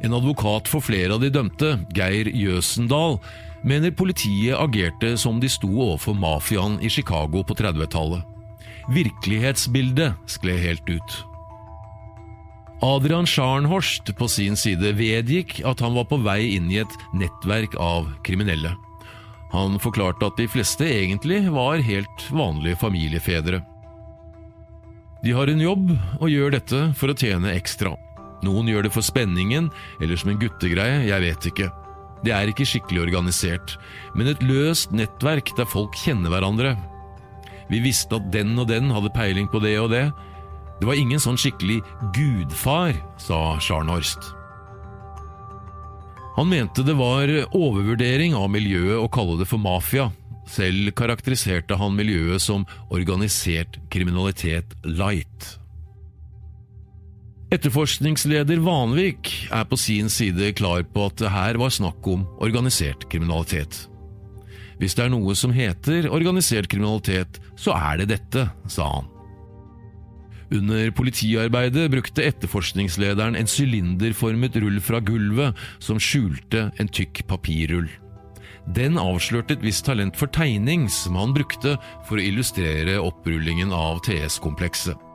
En 0.05 0.17
advokat 0.17 0.69
for 0.69 0.85
flere 0.85 1.15
av 1.15 1.23
de 1.23 1.31
dømte, 1.33 1.77
Geir 1.97 2.29
Jøsendal, 2.29 3.19
mener 3.67 3.95
politiet 3.97 4.59
agerte 4.59 5.15
som 5.19 5.41
de 5.43 5.51
sto 5.51 5.71
overfor 5.71 6.17
mafiaen 6.19 6.79
i 6.85 6.91
Chicago 6.93 7.43
på 7.47 7.57
30-tallet. 7.59 8.23
Virkelighetsbildet 8.93 10.29
skled 10.31 10.63
helt 10.63 10.91
ut. 10.91 11.17
Adrian 12.85 13.27
Scharnhorst 13.27 14.13
på 14.19 14.29
sin 14.29 14.57
side 14.57 14.93
vedgikk 14.99 15.63
at 15.67 15.81
han 15.81 15.97
var 15.97 16.07
på 16.11 16.21
vei 16.21 16.43
inn 16.59 16.69
i 16.71 16.83
et 16.83 16.99
nettverk 17.17 17.75
av 17.81 18.11
kriminelle. 18.27 18.75
Han 19.55 19.79
forklarte 19.81 20.29
at 20.29 20.37
de 20.37 20.49
fleste 20.51 20.85
egentlig 20.85 21.41
var 21.55 21.81
helt 21.81 22.27
vanlige 22.29 22.77
familiefedre. 22.83 23.63
De 25.25 25.33
har 25.33 25.49
en 25.49 25.63
jobb 25.63 25.95
og 26.21 26.29
gjør 26.31 26.53
dette 26.59 26.83
for 26.99 27.11
å 27.11 27.17
tjene 27.17 27.55
ekstra. 27.57 27.97
Noen 28.47 28.71
gjør 28.71 28.87
det 28.87 28.95
for 28.95 29.05
spenningen 29.05 29.69
eller 30.01 30.21
som 30.21 30.33
en 30.33 30.41
guttegreie, 30.41 31.03
jeg 31.09 31.25
vet 31.25 31.51
ikke. 31.51 31.71
Det 32.25 32.33
er 32.33 32.51
ikke 32.51 32.67
skikkelig 32.67 33.05
organisert, 33.09 33.77
men 34.17 34.31
et 34.31 34.45
løst 34.47 34.95
nettverk 34.97 35.53
der 35.59 35.69
folk 35.69 35.97
kjenner 36.01 36.33
hverandre. 36.33 36.77
Vi 37.71 37.83
visste 37.83 38.19
at 38.19 38.31
den 38.33 38.55
og 38.59 38.71
den 38.71 38.93
hadde 38.95 39.13
peiling 39.15 39.51
på 39.51 39.61
det 39.63 39.77
og 39.83 39.91
det. 39.93 40.07
Det 40.81 40.89
var 40.89 40.99
ingen 40.99 41.21
sånn 41.23 41.39
skikkelig 41.41 41.81
gudfar, 42.15 42.97
sa 43.21 43.57
Scharnhorst. 43.63 44.33
Han 46.37 46.51
mente 46.53 46.85
det 46.85 46.97
var 46.99 47.31
overvurdering 47.57 48.35
av 48.37 48.51
miljøet 48.53 49.01
å 49.01 49.09
kalle 49.13 49.39
det 49.41 49.49
for 49.49 49.61
mafia, 49.63 50.11
selv 50.47 50.93
karakteriserte 50.99 51.79
han 51.81 51.97
miljøet 51.97 52.45
som 52.45 52.67
organisert 52.93 53.79
kriminalitet 53.93 54.77
light. 54.85 55.57
Etterforskningsleder 57.47 58.59
Vanvik 58.59 59.29
er 59.55 59.67
på 59.71 59.77
sin 59.79 60.09
side 60.11 60.49
klar 60.59 60.83
på 60.91 61.05
at 61.07 61.21
det 61.21 61.31
her 61.31 61.59
var 61.63 61.71
snakk 61.71 62.09
om 62.11 62.25
organisert 62.43 63.07
kriminalitet. 63.13 63.85
Hvis 64.81 64.97
det 64.99 65.05
er 65.05 65.13
noe 65.15 65.37
som 65.39 65.55
heter 65.55 66.09
organisert 66.11 66.67
kriminalitet, 66.73 67.39
så 67.55 67.77
er 67.79 68.03
det 68.03 68.09
dette, 68.17 68.49
sa 68.67 68.89
han. 68.97 69.07
Under 70.59 70.91
politiarbeidet 70.95 71.87
brukte 71.95 72.27
etterforskningslederen 72.27 73.39
en 73.39 73.51
sylinderformet 73.51 74.59
rull 74.63 74.83
fra 74.83 74.99
gulvet 74.99 75.55
som 75.79 76.03
skjulte 76.03 76.73
en 76.83 76.91
tykk 76.91 77.29
papirrull. 77.31 77.89
Den 78.75 78.99
avslørte 78.99 79.55
et 79.55 79.63
visst 79.63 79.87
talent 79.87 80.19
for 80.19 80.27
tegning 80.35 80.89
som 80.91 81.15
han 81.19 81.35
brukte 81.35 81.79
for 82.09 82.19
å 82.19 82.27
illustrere 82.27 82.99
opprullingen 82.99 83.71
av 83.71 84.03
TS-komplekset. 84.07 85.06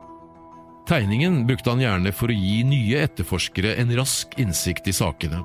Tegningen 0.89 1.46
brukte 1.48 1.70
han 1.72 1.82
gjerne 1.82 2.12
for 2.15 2.32
å 2.32 2.36
gi 2.36 2.62
nye 2.67 3.04
etterforskere 3.06 3.76
en 3.82 3.94
rask 3.98 4.34
innsikt 4.41 4.89
i 4.89 4.96
sakene. 4.96 5.44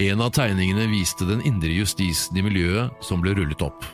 En 0.00 0.22
av 0.24 0.32
tegningene 0.34 0.88
viste 0.90 1.26
den 1.28 1.42
indre 1.46 1.72
justisen 1.74 2.38
i 2.38 2.44
miljøet 2.44 3.04
som 3.04 3.22
ble 3.22 3.34
rullet 3.36 3.62
opp. 3.64 3.84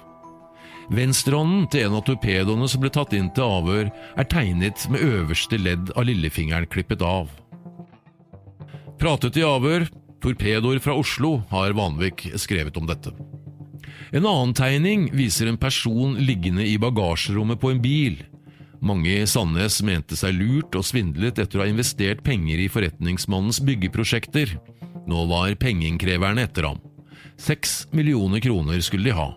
Venstrehånden 0.92 1.66
til 1.72 1.88
en 1.88 1.96
av 1.98 2.04
torpedoene 2.06 2.68
som 2.70 2.82
ble 2.82 2.92
tatt 2.94 3.14
inn 3.16 3.32
til 3.34 3.48
avhør, 3.58 3.90
er 3.90 4.28
tegnet 4.30 4.86
med 4.92 5.02
øverste 5.02 5.58
ledd 5.58 5.90
av 5.98 6.06
lillefingeren 6.06 6.68
klippet 6.70 7.02
av. 7.02 7.32
Pratet 9.00 9.36
i 9.36 9.44
avhør, 9.44 9.88
torpedoer 10.22 10.78
fra 10.82 10.94
Oslo, 10.96 11.40
har 11.50 11.74
Vanvik 11.76 12.28
skrevet 12.38 12.78
om 12.78 12.86
dette. 12.88 13.12
En 14.14 14.22
annen 14.22 14.54
tegning 14.54 15.08
viser 15.16 15.50
en 15.50 15.58
person 15.58 16.14
liggende 16.22 16.64
i 16.64 16.78
bagasjerommet 16.78 17.60
på 17.60 17.74
en 17.74 17.82
bil. 17.82 18.22
Mange 18.86 19.10
i 19.18 19.26
Sandnes 19.26 19.80
mente 19.82 20.14
seg 20.18 20.36
lurt 20.36 20.76
og 20.78 20.84
svindlet 20.86 21.40
etter 21.42 21.58
å 21.58 21.64
ha 21.64 21.70
investert 21.70 22.20
penger 22.26 22.60
i 22.62 22.68
forretningsmannens 22.70 23.58
byggeprosjekter. 23.66 24.52
Nå 25.10 25.24
var 25.30 25.56
pengeinnkreverne 25.58 26.44
etter 26.46 26.68
ham. 26.68 26.78
Seks 27.40 27.86
millioner 27.90 28.42
kroner 28.44 28.78
skulle 28.84 29.08
de 29.08 29.16
ha. 29.16 29.32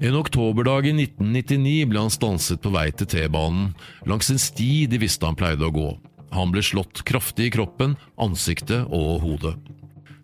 En 0.00 0.16
oktoberdag 0.16 0.90
i 0.90 0.94
1999 0.96 1.88
ble 1.88 2.04
han 2.04 2.12
stanset 2.12 2.60
på 2.64 2.72
vei 2.72 2.86
til 2.92 3.08
T-banen, 3.10 3.74
langs 4.08 4.30
en 4.32 4.40
sti 4.40 4.86
de 4.88 5.00
visste 5.00 5.28
han 5.28 5.36
pleide 5.36 5.66
å 5.66 5.74
gå. 5.74 5.88
Han 6.36 6.52
ble 6.52 6.62
slått 6.64 7.02
kraftig 7.08 7.48
i 7.48 7.54
kroppen, 7.56 7.96
ansiktet 8.20 8.88
og 8.88 9.24
hodet. 9.24 9.56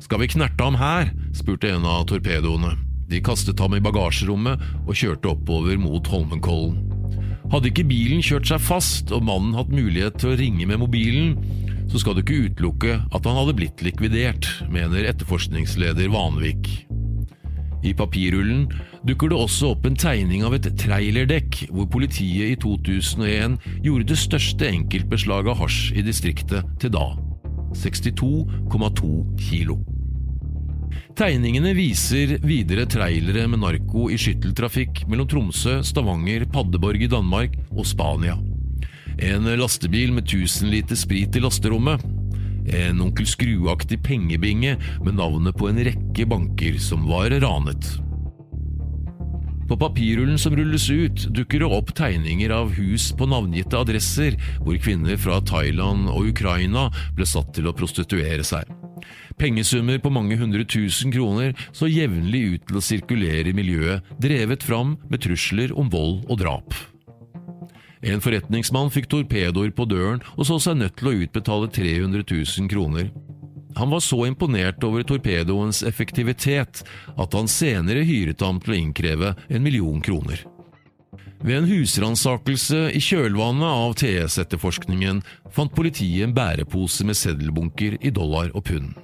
Skal 0.00 0.20
vi 0.22 0.30
knerte 0.32 0.64
ham 0.64 0.76
her? 0.80 1.12
spurte 1.36 1.72
en 1.72 1.88
av 1.88 2.04
torpedoene. 2.08 2.76
De 3.08 3.20
kastet 3.24 3.60
ham 3.62 3.76
i 3.76 3.82
bagasjerommet 3.84 4.64
og 4.84 4.96
kjørte 4.96 5.32
oppover 5.32 5.76
mot 5.80 6.08
Holmenkollen. 6.10 6.95
Hadde 7.52 7.70
ikke 7.70 7.86
bilen 7.86 8.24
kjørt 8.26 8.48
seg 8.50 8.62
fast 8.62 9.12
og 9.14 9.22
mannen 9.26 9.54
hatt 9.54 9.70
mulighet 9.70 10.18
til 10.18 10.32
å 10.32 10.38
ringe 10.38 10.66
med 10.66 10.80
mobilen, 10.82 11.36
så 11.86 12.00
skal 12.02 12.16
du 12.16 12.24
ikke 12.24 12.48
utelukke 12.48 12.96
at 13.14 13.28
han 13.28 13.38
hadde 13.38 13.54
blitt 13.60 13.84
likvidert, 13.86 14.48
mener 14.72 15.06
etterforskningsleder 15.06 16.10
Vanvik. 16.10 16.72
I 17.86 17.92
papirrullen 17.94 18.64
dukker 19.06 19.30
det 19.30 19.38
også 19.38 19.70
opp 19.76 19.86
en 19.86 19.98
tegning 19.98 20.42
av 20.46 20.56
et 20.56 20.66
trailerdekk, 20.80 21.68
hvor 21.70 21.86
politiet 21.92 22.56
i 22.56 22.58
2001 22.58 23.60
gjorde 23.86 24.10
det 24.10 24.18
største 24.18 24.66
enkeltbeslaget 24.66 25.54
av 25.54 25.60
hasj 25.62 25.94
i 25.94 26.02
distriktet 26.06 26.66
til 26.82 26.96
da. 26.96 27.12
62,2 27.78 29.12
kilo. 29.46 29.78
Tegningene 31.16 31.70
viser 31.72 32.34
videre 32.44 32.82
trailere 32.92 33.46
med 33.48 33.62
narko 33.62 34.10
i 34.12 34.18
skytteltrafikk 34.20 35.06
mellom 35.08 35.24
Tromsø, 35.32 35.78
Stavanger, 35.80 36.44
Paddeborg 36.52 37.06
i 37.06 37.08
Danmark 37.08 37.54
og 37.70 37.86
Spania. 37.88 38.34
En 39.24 39.48
lastebil 39.56 40.12
med 40.12 40.26
1000 40.28 40.68
liter 40.74 41.00
sprit 41.00 41.38
i 41.38 41.40
lasterommet. 41.40 42.04
En 42.68 43.00
Onkel 43.00 43.24
Skrue-aktig 43.32 44.02
pengebinge 44.04 44.74
med 45.06 45.16
navnet 45.16 45.56
på 45.56 45.70
en 45.70 45.80
rekke 45.88 46.28
banker 46.28 46.76
som 46.84 47.08
var 47.08 47.32
ranet. 47.32 47.94
På 49.66 49.76
papirrullen 49.76 50.38
som 50.38 50.54
rulles 50.56 50.90
ut, 50.90 51.26
dukker 51.34 51.62
det 51.62 51.68
opp 51.74 51.90
tegninger 51.98 52.52
av 52.54 52.70
hus 52.76 53.08
på 53.18 53.26
navngitte 53.26 53.78
adresser, 53.80 54.36
hvor 54.62 54.78
kvinner 54.78 55.18
fra 55.18 55.40
Thailand 55.42 56.06
og 56.12 56.28
Ukraina 56.30 56.86
ble 57.16 57.26
satt 57.26 57.50
til 57.56 57.66
å 57.66 57.74
prostituere 57.74 58.46
seg. 58.46 58.70
Pengesummer 59.40 59.98
på 60.00 60.12
mange 60.14 60.38
hundre 60.38 60.64
tusen 60.64 61.10
kroner 61.12 61.52
så 61.74 61.90
jevnlig 61.90 62.42
ut 62.54 62.68
til 62.70 62.78
å 62.78 62.84
sirkulere 62.84 63.50
i 63.50 63.56
miljøet, 63.56 64.06
drevet 64.22 64.62
fram 64.64 64.96
med 65.10 65.26
trusler 65.26 65.74
om 65.74 65.90
vold 65.92 66.22
og 66.30 66.40
drap. 66.40 66.78
En 68.06 68.22
forretningsmann 68.22 68.92
fikk 68.94 69.10
torpedoer 69.10 69.72
på 69.74 69.86
døren 69.90 70.22
og 70.36 70.46
så 70.46 70.60
seg 70.62 70.78
nødt 70.78 70.94
til 71.00 71.10
å 71.10 71.16
utbetale 71.26 71.70
300 71.74 72.22
000 72.22 72.70
kroner. 72.70 73.10
Han 73.76 73.90
var 73.90 74.00
så 74.00 74.26
imponert 74.26 74.84
over 74.84 75.04
torpedoens 75.04 75.82
effektivitet 75.84 76.82
at 77.16 77.34
han 77.36 77.48
senere 77.48 78.06
hyret 78.08 78.40
ham 78.40 78.60
til 78.64 78.72
å 78.72 78.78
innkreve 78.80 79.32
en 79.48 79.64
million 79.64 80.00
kroner. 80.00 80.46
Ved 81.44 81.58
en 81.58 81.68
husransakelse 81.68 82.86
i 82.96 83.00
kjølvannet 83.04 83.68
av 83.68 83.92
TS-etterforskningen 84.00 85.20
fant 85.52 85.74
politiet 85.76 86.24
en 86.24 86.32
bærepose 86.36 87.04
med 87.04 87.18
seddelbunker 87.20 87.98
i 88.00 88.12
dollar 88.14 88.48
og 88.56 88.64
pund. 88.70 88.94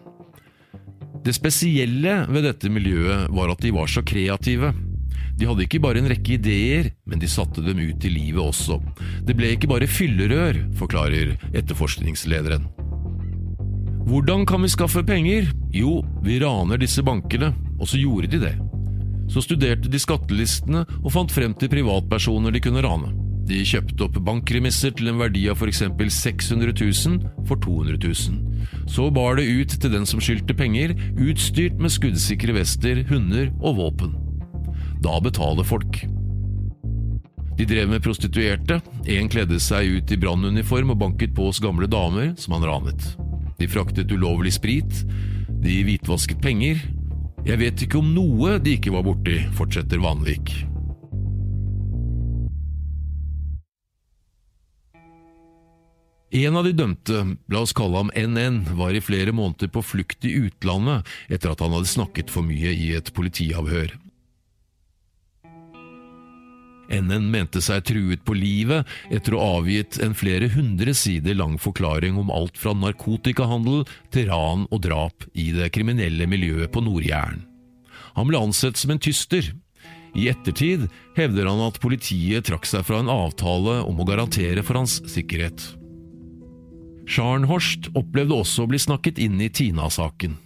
Det 1.23 1.35
spesielle 1.37 2.23
ved 2.33 2.49
dette 2.49 2.73
miljøet 2.73 3.29
var 3.31 3.53
at 3.53 3.61
de 3.63 3.75
var 3.77 3.93
så 3.93 4.01
kreative. 4.03 4.73
De 5.37 5.47
hadde 5.47 5.67
ikke 5.67 5.83
bare 5.85 6.01
en 6.01 6.09
rekke 6.11 6.39
ideer, 6.39 6.95
men 7.05 7.21
de 7.21 7.29
satte 7.31 7.63
dem 7.63 7.79
ut 7.79 8.09
i 8.09 8.11
livet 8.11 8.41
også. 8.43 8.81
Det 9.21 9.37
ble 9.37 9.53
ikke 9.53 9.71
bare 9.71 9.91
fyllerør, 9.91 10.65
forklarer 10.81 11.37
etterforskningslederen. 11.53 12.67
Hvordan 14.03 14.47
kan 14.47 14.63
vi 14.63 14.69
skaffe 14.69 15.05
penger? 15.07 15.53
Jo, 15.71 16.01
vi 16.25 16.41
raner 16.43 16.81
disse 16.81 17.05
bankene, 17.07 17.53
og 17.79 17.89
så 17.89 18.01
gjorde 18.01 18.33
de 18.33 18.41
det. 18.43 18.55
Så 19.31 19.45
studerte 19.45 19.89
de 19.89 20.01
skattelistene 20.03 20.83
og 21.01 21.13
fant 21.15 21.33
frem 21.33 21.55
til 21.57 21.71
privatpersoner 21.73 22.53
de 22.53 22.63
kunne 22.65 22.83
rane. 22.85 23.13
De 23.47 23.63
kjøpte 23.67 24.07
opp 24.07 24.19
bankremisser 24.27 24.93
til 24.97 25.11
en 25.11 25.21
verdi 25.23 25.45
av 25.51 25.59
f.eks. 25.59 25.85
600 26.15 26.75
000 26.79 27.47
for 27.49 27.63
200 27.63 27.99
000. 28.03 28.67
Så 28.91 29.09
bar 29.15 29.39
det 29.39 29.49
ut 29.49 29.75
til 29.81 29.95
den 29.95 30.07
som 30.07 30.23
skyldte 30.23 30.55
penger, 30.59 30.95
utstyrt 31.19 31.79
med 31.79 31.95
skuddsikre 31.95 32.59
vester, 32.59 33.03
hunder 33.11 33.51
og 33.63 33.79
våpen. 33.81 34.15
Da 35.03 35.19
betaler 35.23 35.67
folk. 35.67 36.05
De 37.59 37.67
drev 37.69 37.91
med 37.91 38.03
prostituerte, 38.03 38.81
Én 39.07 39.29
kledde 39.31 39.59
seg 39.61 39.99
ut 39.99 40.15
i 40.15 40.19
brannuniform 40.19 40.95
og 40.95 41.03
banket 41.03 41.35
på 41.37 41.51
hos 41.51 41.61
gamle 41.63 41.91
damer 41.91 42.33
som 42.41 42.57
han 42.57 42.67
ranet. 42.67 43.13
De 43.63 43.69
fraktet 43.71 44.11
ulovlig 44.11 44.57
sprit, 44.57 45.05
de 45.63 45.75
hvitvasket 45.87 46.41
penger. 46.43 46.81
Jeg 47.47 47.61
vet 47.61 47.85
ikke 47.85 48.01
om 48.01 48.09
noe 48.11 48.57
de 48.59 48.75
ikke 48.75 48.91
var 48.91 49.05
borti, 49.07 49.37
fortsetter 49.55 50.03
Vanvik. 50.03 50.51
En 56.35 56.59
av 56.59 56.67
de 56.67 56.73
dømte, 56.75 57.23
la 57.53 57.63
oss 57.63 57.75
kalle 57.77 58.01
ham 58.01 58.11
NN, 58.17 58.63
var 58.75 58.97
i 58.97 59.05
flere 59.05 59.35
måneder 59.37 59.71
på 59.71 59.85
flukt 59.85 60.27
i 60.27 60.33
utlandet 60.49 61.07
etter 61.31 61.53
at 61.53 61.63
han 61.63 61.77
hadde 61.77 61.93
snakket 61.93 62.33
for 62.35 62.43
mye 62.43 62.73
i 62.73 62.95
et 62.99 63.13
politiavhør. 63.15 63.95
NN 66.93 67.31
mente 67.33 67.63
seg 67.65 67.87
truet 67.89 68.23
på 68.27 68.37
livet 68.37 68.89
etter 69.13 69.35
å 69.35 69.41
ha 69.41 69.59
avgitt 69.63 69.99
en 70.05 70.15
flere 70.17 70.51
hundre 70.53 70.95
sider 70.97 71.39
lang 71.39 71.57
forklaring 71.61 72.19
om 72.21 72.33
alt 72.35 72.59
fra 72.61 72.75
narkotikahandel 72.77 73.87
til 74.13 74.29
ran 74.29 74.67
og 74.69 74.85
drap 74.85 75.27
i 75.33 75.51
det 75.57 75.71
kriminelle 75.75 76.29
miljøet 76.29 76.73
på 76.73 76.85
Nord-Jæren. 76.85 77.47
Han 78.13 78.29
ble 78.29 78.41
ansett 78.45 78.77
som 78.77 78.93
en 78.93 79.01
tyster. 79.01 79.55
I 80.13 80.29
ettertid 80.29 80.85
hevder 81.17 81.49
han 81.49 81.63
at 81.65 81.81
politiet 81.81 82.45
trakk 82.49 82.69
seg 82.69 82.85
fra 82.85 83.01
en 83.01 83.13
avtale 83.13 83.81
om 83.89 84.01
å 84.01 84.09
garantere 84.09 84.65
for 84.67 84.83
hans 84.83 85.01
sikkerhet. 85.09 85.65
Scharnhorst 87.09 87.89
opplevde 87.99 88.37
også 88.37 88.67
å 88.67 88.71
bli 88.71 88.81
snakket 88.81 89.19
inn 89.23 89.41
i 89.43 89.51
Tina-saken. 89.51 90.37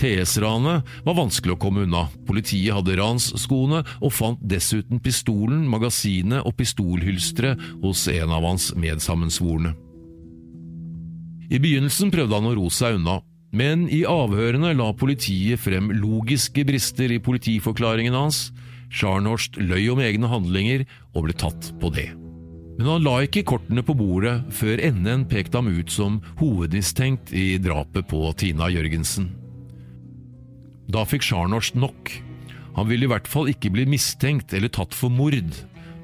TS-ranet 0.00 0.88
var 1.06 1.16
vanskelig 1.18 1.54
å 1.54 1.60
komme 1.60 1.84
unna. 1.86 2.06
Politiet 2.28 2.74
hadde 2.76 2.96
ransskoene 2.98 3.82
og 4.00 4.14
fant 4.14 4.42
dessuten 4.42 5.00
pistolen, 5.02 5.64
magasinet 5.70 6.44
og 6.44 6.56
pistolhylsteret 6.58 7.60
hos 7.82 8.06
en 8.12 8.34
av 8.34 8.46
hans 8.46 8.72
medsammensvorne. 8.78 9.74
I 11.52 11.60
begynnelsen 11.60 12.10
prøvde 12.14 12.38
han 12.38 12.48
å 12.50 12.56
ro 12.56 12.70
seg 12.72 12.98
unna, 12.98 13.20
men 13.54 13.86
i 13.92 14.02
avhørene 14.08 14.72
la 14.74 14.88
politiet 14.98 15.60
frem 15.62 15.92
logiske 15.94 16.64
brister 16.66 17.12
i 17.14 17.20
politiforklaringen 17.22 18.16
hans. 18.16 18.48
Scharnhorst 18.94 19.58
løy 19.60 19.86
om 19.92 20.02
egne 20.02 20.30
handlinger 20.30 20.84
og 21.14 21.28
ble 21.28 21.36
tatt 21.38 21.70
på 21.82 21.92
det. 21.94 22.10
Men 22.74 22.90
han 22.90 23.06
la 23.06 23.20
ikke 23.22 23.44
kortene 23.46 23.84
på 23.86 23.94
bordet 23.94 24.34
før 24.54 24.82
NN 24.96 25.28
pekte 25.30 25.60
ham 25.60 25.70
ut 25.70 25.94
som 25.94 26.18
hovedmistenkt 26.40 27.30
i 27.30 27.54
drapet 27.62 28.08
på 28.10 28.26
Tina 28.40 28.70
Jørgensen. 28.74 29.30
Da 30.92 31.04
fikk 31.08 31.24
Sjarnorst 31.24 31.76
nok. 31.78 32.10
Han 32.74 32.88
ville 32.90 33.06
i 33.06 33.10
hvert 33.10 33.28
fall 33.30 33.48
ikke 33.52 33.72
bli 33.74 33.86
mistenkt 33.88 34.52
eller 34.56 34.72
tatt 34.72 34.94
for 34.96 35.12
mord. 35.12 35.54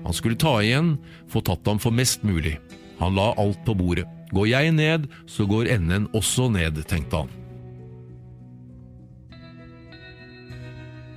Han 0.05 0.17
skulle 0.17 0.39
ta 0.39 0.61
igjen, 0.63 0.95
få 1.29 1.43
tatt 1.45 1.67
ham 1.69 1.81
for 1.83 1.95
mest 1.95 2.25
mulig. 2.25 2.57
Han 3.01 3.17
la 3.19 3.33
alt 3.41 3.61
på 3.67 3.75
bordet. 3.77 4.07
Går 4.31 4.47
jeg 4.47 4.73
ned, 4.77 5.09
så 5.27 5.47
går 5.49 5.73
NN 5.81 6.07
også 6.15 6.47
ned, 6.55 6.79
tenkte 6.87 7.25
han. 7.25 7.33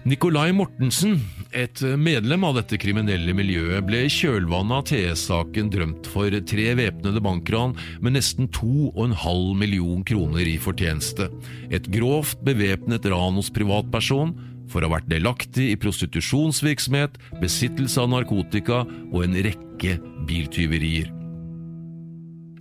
Nikolai 0.03 0.49
Mortensen, 0.51 1.21
et 1.53 1.81
medlem 1.97 2.43
av 2.47 2.57
dette 2.57 2.77
kriminelle 2.81 3.33
miljøet, 3.37 3.85
ble 3.85 4.03
i 4.05 4.11
kjølvannet 4.11 4.75
av 4.75 4.85
TS-saken 4.89 5.69
drømt 5.73 6.09
for 6.09 6.33
tre 6.49 6.65
væpnede 6.79 7.21
bankran 7.23 7.75
med 8.03 8.17
nesten 8.17 8.49
2,5 8.53 9.53
million 9.59 10.01
kroner 10.07 10.49
i 10.49 10.57
fortjeneste, 10.61 11.29
et 11.69 11.89
grovt 11.93 12.41
bevæpnet 12.45 13.05
ran 13.13 13.37
hos 13.39 13.53
privatperson, 13.53 14.33
for 14.71 14.81
å 14.81 14.89
ha 14.89 14.97
vært 14.97 15.11
delaktig 15.11 15.69
i 15.73 15.79
prostitusjonsvirksomhet, 15.79 17.19
besittelse 17.41 18.01
av 18.01 18.09
narkotika 18.09 18.81
og 19.11 19.19
en 19.25 19.37
rekke 19.45 19.99
biltyverier. 20.27 21.11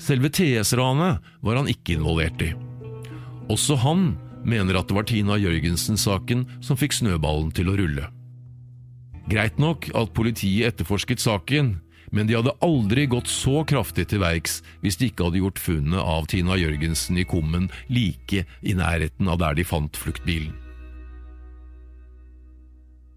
Selve 0.02 0.32
TS-ranet 0.34 1.22
var 1.46 1.60
han 1.60 1.70
ikke 1.70 1.96
involvert 1.96 2.42
i. 2.44 2.50
Også 3.52 3.78
han 3.80 4.12
mener 4.44 4.76
at 4.76 4.90
det 4.90 4.96
var 4.98 5.06
Tina 5.08 5.38
Jørgensen-saken 5.38 6.48
som 6.64 6.78
fikk 6.78 6.98
snøballen 6.98 7.54
til 7.54 7.70
å 7.70 7.78
rulle. 7.78 8.10
Greit 9.30 9.58
nok 9.62 9.88
at 9.94 10.14
politiet 10.16 10.72
etterforsket 10.72 11.22
saken, 11.22 11.76
men 12.12 12.28
de 12.28 12.36
hadde 12.36 12.54
aldri 12.64 13.06
gått 13.08 13.30
så 13.30 13.62
kraftig 13.68 14.08
til 14.10 14.20
verks 14.22 14.60
hvis 14.82 14.98
de 15.00 15.08
ikke 15.08 15.28
hadde 15.28 15.40
gjort 15.40 15.62
funnet 15.62 16.02
av 16.02 16.26
Tina 16.28 16.58
Jørgensen 16.60 17.20
i 17.20 17.24
kummen 17.28 17.70
like 17.88 18.44
i 18.44 18.74
nærheten 18.76 19.30
av 19.32 19.40
der 19.40 19.56
de 19.56 19.64
fant 19.66 19.96
fluktbilen. 19.96 20.52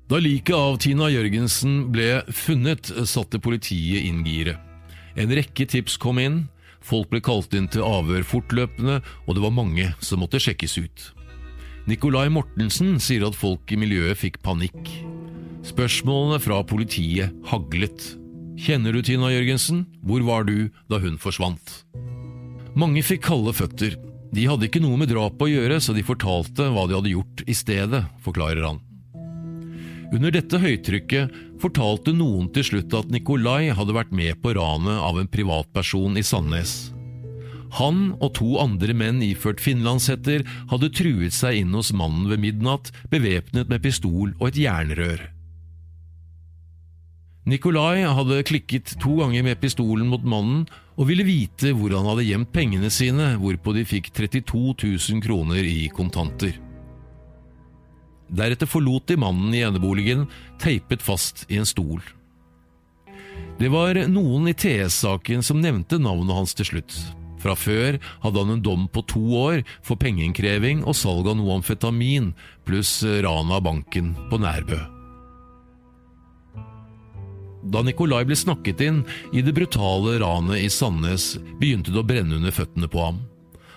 Da 0.05 0.19
liket 0.21 0.53
av 0.53 0.77
Tina 0.83 1.09
Jørgensen 1.09 1.87
ble 1.89 2.21
funnet, 2.29 2.91
satte 3.09 3.41
politiet 3.41 4.05
inn 4.05 4.21
giret. 4.21 4.61
En 5.17 5.31
rekke 5.33 5.65
tips 5.65 5.95
kom 5.97 6.19
inn, 6.21 6.43
folk 6.85 7.09
ble 7.09 7.23
kalt 7.25 7.55
inn 7.57 7.65
til 7.71 7.81
avhør 7.81 8.21
fortløpende, 8.27 8.99
og 9.25 9.33
det 9.33 9.43
var 9.47 9.55
mange 9.55 9.89
som 10.05 10.21
måtte 10.21 10.41
sjekkes 10.43 10.77
ut. 10.77 11.07
Nicolai 11.89 12.27
Mortensen 12.29 12.99
sier 13.01 13.25
at 13.25 13.37
folk 13.37 13.73
i 13.73 13.81
miljøet 13.81 14.21
fikk 14.21 14.43
panikk. 14.45 14.93
Spørsmålene 15.65 16.37
fra 16.43 16.59
politiet 16.67 17.33
haglet. 17.49 18.11
Kjenner 18.61 18.93
du 18.93 19.01
Tina 19.01 19.31
Jørgensen? 19.33 19.85
Hvor 20.05 20.21
var 20.27 20.45
du 20.45 20.69
da 20.91 20.99
hun 21.01 21.17
forsvant? 21.17 21.81
Mange 22.77 23.01
fikk 23.05 23.25
kalde 23.25 23.53
føtter. 23.55 23.95
De 24.35 24.45
hadde 24.45 24.67
ikke 24.67 24.83
noe 24.83 24.99
med 24.99 25.09
drapet 25.09 25.47
å 25.47 25.49
gjøre, 25.49 25.79
så 25.81 25.95
de 25.95 26.05
fortalte 26.05 26.69
hva 26.69 26.85
de 26.85 26.97
hadde 26.97 27.13
gjort 27.15 27.43
i 27.49 27.55
stedet, 27.57 28.03
forklarer 28.21 28.65
han. 28.67 28.81
Under 30.13 30.31
dette 30.31 30.59
høytrykket 30.61 31.33
fortalte 31.63 32.13
noen 32.13 32.51
til 32.53 32.67
slutt 32.69 32.93
at 32.95 33.09
Nikolai 33.11 33.71
hadde 33.73 33.95
vært 33.95 34.13
med 34.15 34.37
på 34.43 34.53
ranet 34.55 35.01
av 35.01 35.17
en 35.17 35.31
privatperson 35.31 36.19
i 36.19 36.23
Sandnes. 36.23 36.75
Han 37.79 38.11
og 38.21 38.35
to 38.37 38.53
andre 38.61 38.93
menn 38.95 39.23
iført 39.25 39.63
finlandshetter 39.63 40.45
hadde 40.69 40.93
truet 40.95 41.35
seg 41.35 41.63
inn 41.63 41.73
hos 41.75 41.89
mannen 41.95 42.29
ved 42.29 42.43
midnatt, 42.43 42.93
bevæpnet 43.11 43.71
med 43.71 43.83
pistol 43.83 44.35
og 44.37 44.51
et 44.51 44.61
jernrør. 44.61 45.31
Nikolai 47.45 48.01
hadde 48.09 48.41
klikket 48.47 48.95
to 49.01 49.19
ganger 49.19 49.43
med 49.45 49.59
pistolen 49.61 50.07
mot 50.09 50.23
mannen 50.25 50.63
og 50.97 51.09
ville 51.11 51.25
vite 51.27 51.75
hvor 51.77 51.93
han 51.93 52.07
hadde 52.09 52.25
gjemt 52.25 52.49
pengene 52.55 52.89
sine, 52.89 53.35
hvorpå 53.37 53.75
de 53.75 53.83
fikk 53.85 54.09
32 54.17 54.73
000 54.81 55.21
kroner 55.21 55.61
i 55.61 55.85
kontanter. 55.93 56.55
Deretter 58.33 58.65
forlot 58.65 59.05
de 59.11 59.19
mannen 59.21 59.53
i 59.53 59.61
eneboligen, 59.61 60.25
teipet 60.57 61.05
fast 61.05 61.45
i 61.51 61.59
en 61.61 61.69
stol. 61.69 62.01
Det 63.59 63.69
var 63.69 63.99
noen 64.09 64.49
i 64.49 64.55
TS-saken 64.57 65.45
som 65.45 65.61
nevnte 65.61 66.01
navnet 66.01 66.33
hans 66.33 66.57
til 66.57 66.71
slutt. 66.71 66.97
Fra 67.45 67.53
før 67.53 67.99
hadde 68.23 68.41
han 68.41 68.55
en 68.55 68.65
dom 68.65 68.89
på 68.89 69.05
to 69.05 69.21
år 69.37 69.61
for 69.85 70.01
pengeinnkreving 70.01 70.81
og 70.81 70.97
salg 70.97 71.29
av 71.29 71.37
noe 71.37 71.59
amfetamin, 71.59 72.33
pluss 72.65 72.97
ran 73.05 73.53
av 73.53 73.67
banken 73.69 74.15
på 74.31 74.41
Nærbø. 74.41 74.94
Da 77.65 77.81
Nikolai 77.81 78.25
ble 78.29 78.35
snakket 78.37 78.81
inn 78.85 78.99
i 79.33 79.41
det 79.41 79.53
brutale 79.57 80.19
ranet 80.21 80.61
i 80.61 80.69
Sandnes, 80.69 81.35
begynte 81.59 81.93
det 81.93 82.03
å 82.03 82.05
brenne 82.05 82.37
under 82.37 82.53
føttene 82.53 82.89
på 82.91 83.01
ham. 83.01 83.23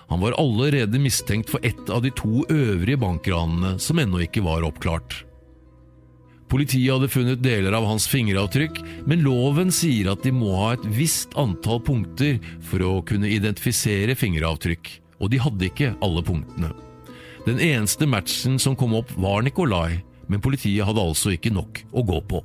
Han 0.09 0.21
var 0.21 0.37
allerede 0.41 1.01
mistenkt 1.01 1.49
for 1.49 1.61
ett 1.65 1.89
av 1.89 2.03
de 2.05 2.11
to 2.17 2.43
øvrige 2.49 2.97
bankranene 3.01 3.77
som 3.81 3.99
ennå 4.01 4.23
ikke 4.25 4.45
var 4.45 4.65
oppklart. 4.65 5.23
Politiet 6.49 6.89
hadde 6.89 7.11
funnet 7.13 7.43
deler 7.45 7.75
av 7.77 7.85
hans 7.85 8.07
fingeravtrykk, 8.09 8.79
men 9.05 9.21
loven 9.21 9.69
sier 9.73 10.09
at 10.09 10.23
de 10.25 10.33
må 10.33 10.55
ha 10.57 10.71
et 10.73 10.85
visst 10.97 11.35
antall 11.37 11.81
punkter 11.85 12.39
for 12.71 12.81
å 12.81 12.93
kunne 13.05 13.29
identifisere 13.29 14.17
fingeravtrykk, 14.17 14.89
og 15.21 15.29
de 15.29 15.41
hadde 15.45 15.69
ikke 15.69 15.91
alle 16.05 16.25
punktene. 16.25 16.71
Den 17.45 17.61
eneste 17.61 18.09
matchen 18.09 18.57
som 18.61 18.77
kom 18.77 18.97
opp 18.97 19.13
var 19.17 19.45
Nikolai, 19.45 20.01
men 20.29 20.41
politiet 20.41 20.85
hadde 20.89 21.05
altså 21.05 21.33
ikke 21.37 21.53
nok 21.53 21.83
å 21.93 22.05
gå 22.05 22.21
på. 22.33 22.41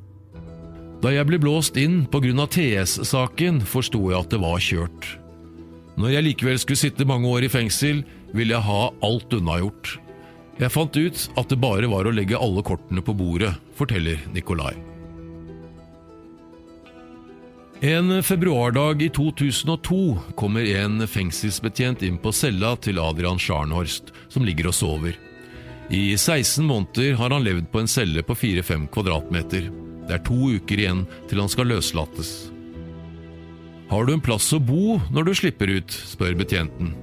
Da 1.04 1.10
jeg 1.12 1.28
ble 1.28 1.36
blåst 1.36 1.76
inn 1.76 2.06
pga. 2.08 2.46
TS-saken, 2.48 3.60
forsto 3.68 4.00
jeg 4.08 4.16
at 4.16 4.30
det 4.32 4.40
var 4.40 4.62
kjørt. 4.62 5.08
Når 6.00 6.14
jeg 6.14 6.26
likevel 6.30 6.56
skulle 6.62 6.80
sitte 6.80 7.04
mange 7.04 7.28
år 7.28 7.44
i 7.44 7.50
fengsel, 7.52 8.00
ville 8.32 8.56
jeg 8.56 8.64
ha 8.64 8.88
alt 9.04 9.36
unnagjort. 9.36 9.98
Jeg 10.56 10.72
fant 10.72 10.96
ut 10.96 11.26
at 11.36 11.52
det 11.52 11.60
bare 11.60 11.90
var 11.92 12.08
å 12.08 12.14
legge 12.14 12.40
alle 12.40 12.64
kortene 12.64 13.04
på 13.04 13.12
bordet, 13.18 13.52
forteller 13.76 14.24
Nikolai. 14.32 14.72
En 17.84 18.22
februardag 18.24 19.04
i 19.04 19.10
2002 19.12 20.00
kommer 20.40 20.64
en 20.64 21.04
fengselsbetjent 21.04 22.06
inn 22.06 22.16
på 22.16 22.32
cella 22.32 22.78
til 22.80 23.02
Adrian 23.02 23.36
Scharnhorst, 23.36 24.14
som 24.32 24.48
ligger 24.48 24.72
og 24.72 24.78
sover. 24.80 25.20
I 25.92 26.14
16 26.16 26.64
måneder 26.64 27.18
har 27.20 27.34
han 27.34 27.44
levd 27.44 27.68
på 27.68 27.84
en 27.84 27.90
celle 27.92 28.24
på 28.24 28.40
4-5 28.40 28.88
kvadratmeter. 28.94 29.83
Det 30.08 30.18
er 30.18 30.24
to 30.26 30.50
uker 30.56 30.80
igjen 30.80 31.04
til 31.30 31.40
han 31.40 31.50
skal 31.52 31.70
løslates. 31.72 32.32
Har 33.90 34.06
du 34.06 34.14
en 34.14 34.24
plass 34.24 34.48
å 34.56 34.60
bo 34.60 34.98
når 35.12 35.28
du 35.28 35.34
slipper 35.38 35.70
ut, 35.70 35.92
spør 35.92 36.36
betjenten. 36.38 36.94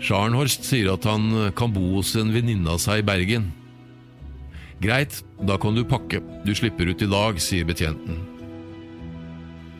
Scharnhorst 0.00 0.64
sier 0.64 0.90
at 0.94 1.06
han 1.08 1.52
kan 1.56 1.72
bo 1.74 1.96
hos 1.98 2.14
en 2.18 2.32
venninne 2.34 2.72
av 2.72 2.80
seg 2.82 3.02
i 3.02 3.06
Bergen. 3.06 3.50
Greit, 4.80 5.20
da 5.44 5.58
kan 5.60 5.76
du 5.76 5.84
pakke, 5.84 6.22
du 6.46 6.54
slipper 6.56 6.88
ut 6.88 7.02
i 7.04 7.08
dag, 7.10 7.40
sier 7.42 7.68
betjenten. 7.68 8.16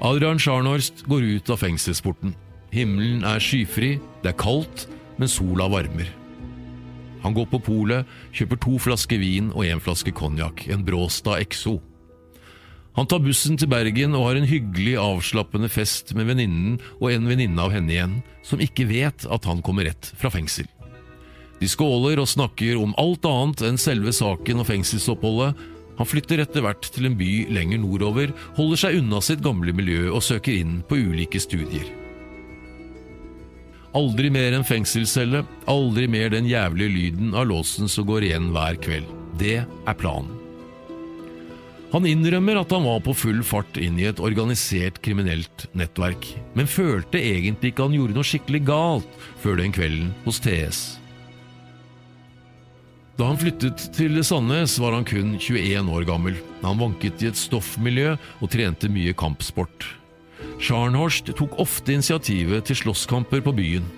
Adrian 0.05 0.41
Scharnhorst 0.41 1.07
går 1.09 1.25
ut 1.37 1.53
av 1.53 1.61
fengselsporten. 1.61 2.35
Himmelen 2.73 3.25
er 3.27 3.43
skyfri, 3.43 3.95
det 4.23 4.35
er 4.35 4.41
kaldt, 4.41 4.87
men 5.19 5.29
sola 5.29 5.67
varmer. 5.73 6.09
Han 7.25 7.35
går 7.37 7.49
på 7.51 7.61
polet, 7.65 8.09
kjøper 8.33 8.61
to 8.65 8.79
flasker 8.81 9.21
vin 9.21 9.51
og 9.53 9.67
én 9.69 9.83
flaske 9.83 10.13
konjakk, 10.17 10.67
en 10.73 10.85
Bråstad 10.87 11.43
Exo. 11.43 11.79
Han 12.99 13.07
tar 13.07 13.23
bussen 13.23 13.59
til 13.61 13.71
Bergen 13.71 14.17
og 14.19 14.27
har 14.27 14.41
en 14.41 14.49
hyggelig, 14.51 14.97
avslappende 14.99 15.71
fest 15.71 16.11
med 16.19 16.27
venninnen 16.31 16.79
og 16.99 17.13
en 17.13 17.29
venninne 17.31 17.63
av 17.63 17.75
henne 17.75 17.95
igjen, 17.95 18.17
som 18.47 18.63
ikke 18.63 18.89
vet 18.91 19.27
at 19.31 19.47
han 19.47 19.63
kommer 19.63 19.87
rett 19.87 20.11
fra 20.19 20.33
fengsel. 20.35 20.67
De 21.61 21.69
skåler 21.69 22.19
og 22.19 22.29
snakker 22.29 22.81
om 22.81 22.97
alt 22.99 23.27
annet 23.29 23.63
enn 23.69 23.79
selve 23.81 24.15
saken 24.17 24.63
og 24.63 24.69
fengselsoppholdet, 24.71 25.69
han 26.01 26.09
flytter 26.09 26.41
etter 26.41 26.65
hvert 26.65 26.87
til 26.95 27.11
en 27.11 27.17
by 27.19 27.29
lenger 27.53 27.83
nordover, 27.83 28.31
holder 28.57 28.81
seg 28.81 29.03
unna 29.03 29.21
sitt 29.21 29.43
gamle 29.45 29.75
miljø 29.77 30.07
og 30.09 30.25
søker 30.25 30.57
inn 30.57 30.79
på 30.89 30.97
ulike 30.97 31.43
studier. 31.45 31.85
Aldri 34.01 34.31
mer 34.33 34.57
en 34.57 34.65
fengselscelle, 34.65 35.45
aldri 35.69 36.09
mer 36.09 36.33
den 36.33 36.49
jævlige 36.49 36.97
lyden 36.97 37.35
av 37.37 37.51
låsen 37.53 37.91
som 37.91 38.09
går 38.09 38.31
igjen 38.31 38.49
hver 38.55 38.81
kveld. 38.81 39.13
Det 39.37 39.59
er 39.61 40.01
planen. 40.01 40.40
Han 41.91 42.07
innrømmer 42.07 42.61
at 42.61 42.71
han 42.71 42.85
var 42.87 43.01
på 43.03 43.17
full 43.19 43.41
fart 43.47 43.79
inn 43.83 43.97
i 43.99 44.07
et 44.07 44.21
organisert 44.23 45.01
kriminelt 45.03 45.67
nettverk, 45.75 46.29
men 46.55 46.71
følte 46.71 47.19
egentlig 47.19 47.73
ikke 47.73 47.89
han 47.89 47.97
gjorde 47.97 48.15
noe 48.15 48.27
skikkelig 48.27 48.61
galt 48.69 49.23
før 49.43 49.59
den 49.59 49.75
kvelden 49.75 50.13
hos 50.23 50.39
TS. 50.45 50.81
Da 53.19 53.27
han 53.27 53.41
flyttet 53.41 53.89
til 53.93 54.17
Sandnes, 54.25 54.79
var 54.81 54.95
han 54.97 55.05
kun 55.05 55.35
21 55.37 55.91
år 55.93 56.07
gammel. 56.09 56.39
Han 56.63 56.79
vanket 56.81 57.21
i 57.21 57.29
et 57.29 57.37
stoffmiljø 57.37 58.15
og 58.15 58.53
trente 58.55 58.89
mye 58.89 59.13
kampsport. 59.13 59.89
Scharnhorst 60.63 61.29
tok 61.37 61.59
ofte 61.61 61.93
initiativet 61.93 62.71
til 62.71 62.79
slåsskamper 62.81 63.43
på 63.45 63.53
byen. 63.59 63.91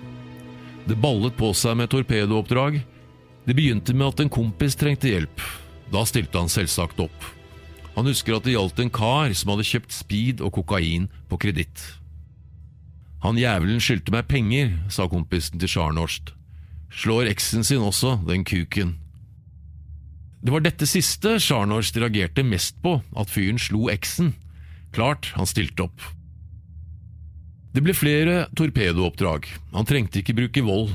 Det 0.89 0.97
ballet 0.99 1.37
på 1.39 1.53
seg 1.55 1.77
med 1.79 1.93
torpedooppdrag. 1.93 2.81
Det 3.47 3.55
begynte 3.55 3.95
med 3.95 4.09
at 4.09 4.25
en 4.25 4.33
kompis 4.33 4.75
trengte 4.79 5.13
hjelp. 5.13 5.45
Da 5.93 6.03
stilte 6.09 6.41
han 6.41 6.51
selvsagt 6.51 6.99
opp. 7.05 7.31
Han 7.93 8.09
husker 8.09 8.37
at 8.37 8.47
det 8.47 8.55
gjaldt 8.55 8.79
en 8.81 8.93
kar 8.93 9.33
som 9.37 9.53
hadde 9.53 9.67
kjøpt 9.69 9.93
speed 9.93 10.41
og 10.41 10.55
kokain 10.57 11.09
på 11.29 11.37
kreditt. 11.45 11.83
Han 13.23 13.39
jævelen 13.39 13.79
skyldte 13.79 14.11
meg 14.11 14.27
penger, 14.27 14.73
sa 14.91 15.05
kompisen 15.07 15.61
til 15.61 15.69
Sjarnorst. 15.71 16.33
Slår 16.93 17.29
eksen 17.31 17.63
sin 17.63 17.83
også, 17.85 18.17
den 18.27 18.43
kuken. 18.43 18.97
Det 20.43 20.51
var 20.51 20.65
dette 20.65 20.87
siste 20.89 21.37
Sjarnorst 21.39 21.95
reagerte 22.01 22.43
mest 22.43 22.81
på, 22.83 22.97
at 23.15 23.31
fyren 23.31 23.61
slo 23.61 23.87
eksen. 23.93 24.33
Klart 24.93 25.31
han 25.37 25.47
stilte 25.47 25.85
opp. 25.87 26.03
Det 27.73 27.81
ble 27.81 27.95
flere 27.97 28.43
torpedooppdrag. 28.57 29.47
Han 29.73 29.87
trengte 29.89 30.19
ikke 30.19 30.35
bruke 30.37 30.65
vold. 30.65 30.91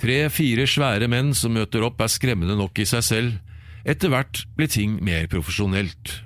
Tre–fire 0.00 0.64
svære 0.70 1.10
menn 1.10 1.34
som 1.36 1.52
møter 1.54 1.84
opp, 1.86 2.00
er 2.00 2.10
skremmende 2.10 2.56
nok 2.58 2.80
i 2.80 2.88
seg 2.88 3.04
selv. 3.04 3.36
Etter 3.86 4.10
hvert 4.10 4.42
ble 4.56 4.66
ting 4.70 4.96
mer 5.04 5.28
profesjonelt. 5.30 6.16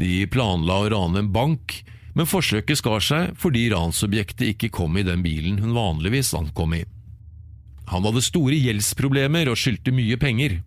De 0.00 0.24
planla 0.32 0.78
å 0.80 0.88
rane 0.94 1.20
en 1.20 1.32
bank, 1.32 1.82
men 2.16 2.28
forsøket 2.28 2.80
skar 2.80 3.04
seg 3.04 3.36
fordi 3.40 3.66
ransobjektet 3.72 4.54
ikke 4.54 4.72
kom 4.80 4.96
i 4.96 5.04
den 5.06 5.22
bilen 5.24 5.60
hun 5.60 5.76
vanligvis 5.76 6.32
ankom 6.38 6.74
i. 6.78 6.82
Han 7.90 8.06
hadde 8.06 8.22
store 8.24 8.56
gjeldsproblemer 8.56 9.50
og 9.50 9.58
skyldte 9.58 9.92
mye 9.94 10.16
penger. 10.20 10.60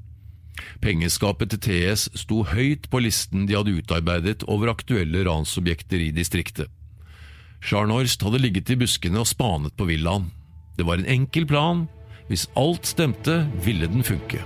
Pengeskapet 0.84 1.54
til 1.54 1.62
TS 1.66 2.10
sto 2.20 2.44
høyt 2.46 2.90
på 2.92 3.02
listen 3.02 3.48
de 3.50 3.58
hadde 3.58 3.74
utarbeidet 3.80 4.44
over 4.46 4.74
aktuelle 4.74 5.24
ransobjekter 5.26 6.04
i 6.04 6.12
distriktet. 6.16 6.70
Scharnhorst 7.64 8.22
hadde 8.28 8.42
ligget 8.44 8.74
i 8.74 8.80
buskene 8.80 9.22
og 9.24 9.30
spanet 9.30 9.74
på 9.80 9.88
villaen. 9.88 10.28
Det 10.78 10.86
var 10.86 11.00
en 11.00 11.10
enkel 11.10 11.48
plan. 11.48 11.88
Hvis 12.28 12.50
alt 12.60 12.88
stemte, 12.88 13.44
ville 13.64 13.88
den 13.88 14.04
funke. 14.04 14.44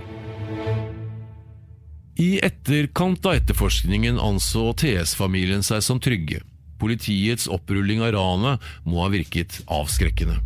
I 2.18 2.40
etterkant 2.42 3.26
av 3.26 3.36
etterforskningen 3.38 4.18
anså 4.20 4.72
TS-familien 4.74 5.62
seg 5.64 5.84
som 5.86 6.00
trygge. 6.02 6.40
Politiets 6.82 7.46
opprulling 7.46 8.02
av 8.02 8.16
ranet 8.16 8.64
må 8.86 9.04
ha 9.04 9.10
virket 9.14 9.60
avskrekkende. 9.70 10.40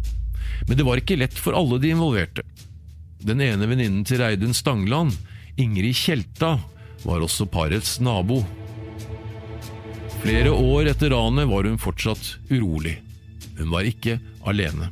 Men 0.67 0.78
det 0.78 0.84
var 0.84 0.99
ikke 0.99 1.19
lett 1.22 1.38
for 1.39 1.55
alle 1.55 1.80
de 1.80 1.93
involverte. 1.95 2.43
Den 3.24 3.39
ene 3.45 3.69
venninnen 3.69 4.03
til 4.07 4.19
Reidun 4.19 4.55
Stangland 4.57 5.15
Ingrid 5.55 5.95
Tjelta 5.95 6.57
var 7.05 7.24
også 7.24 7.47
parets 7.47 7.99
nabo. 8.03 8.41
Flere 10.22 10.51
år 10.51 10.91
etter 10.91 11.15
ranet 11.15 11.47
var 11.49 11.69
hun 11.69 11.80
fortsatt 11.80 12.36
urolig. 12.51 12.97
Hun 13.57 13.72
var 13.72 13.88
ikke 13.88 14.19
alene. 14.43 14.91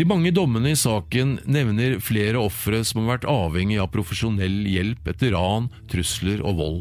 De 0.00 0.06
mange 0.08 0.30
dommene 0.32 0.70
i 0.72 0.78
saken 0.80 1.34
nevner 1.44 1.98
flere 2.00 2.40
ofre 2.40 2.78
som 2.88 3.02
har 3.02 3.18
vært 3.18 3.26
avhengig 3.28 3.76
av 3.82 3.90
profesjonell 3.92 4.62
hjelp 4.64 5.10
etter 5.12 5.34
ran, 5.34 5.66
trusler 5.92 6.40
og 6.40 6.56
vold. 6.56 6.78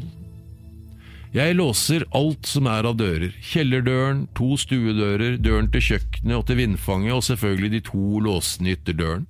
Jeg 1.36 1.57
låser 1.59 2.05
alt 2.15 2.47
som 2.47 2.70
er 2.72 2.88
av 2.88 2.95
dører, 3.01 3.36
kjellerdøren, 3.43 4.24
to 4.39 4.53
stuedører, 4.63 5.36
døren 5.36 5.67
til 5.74 5.84
kjøkkenet 5.89 6.38
og 6.38 6.47
til 6.47 6.61
vindfanget 6.61 7.17
og 7.17 7.28
selvfølgelig 7.28 7.74
de 7.76 7.84
to 7.91 8.24
låsene 8.24 8.72
i 8.72 8.80
ytterdøren. 8.80 9.28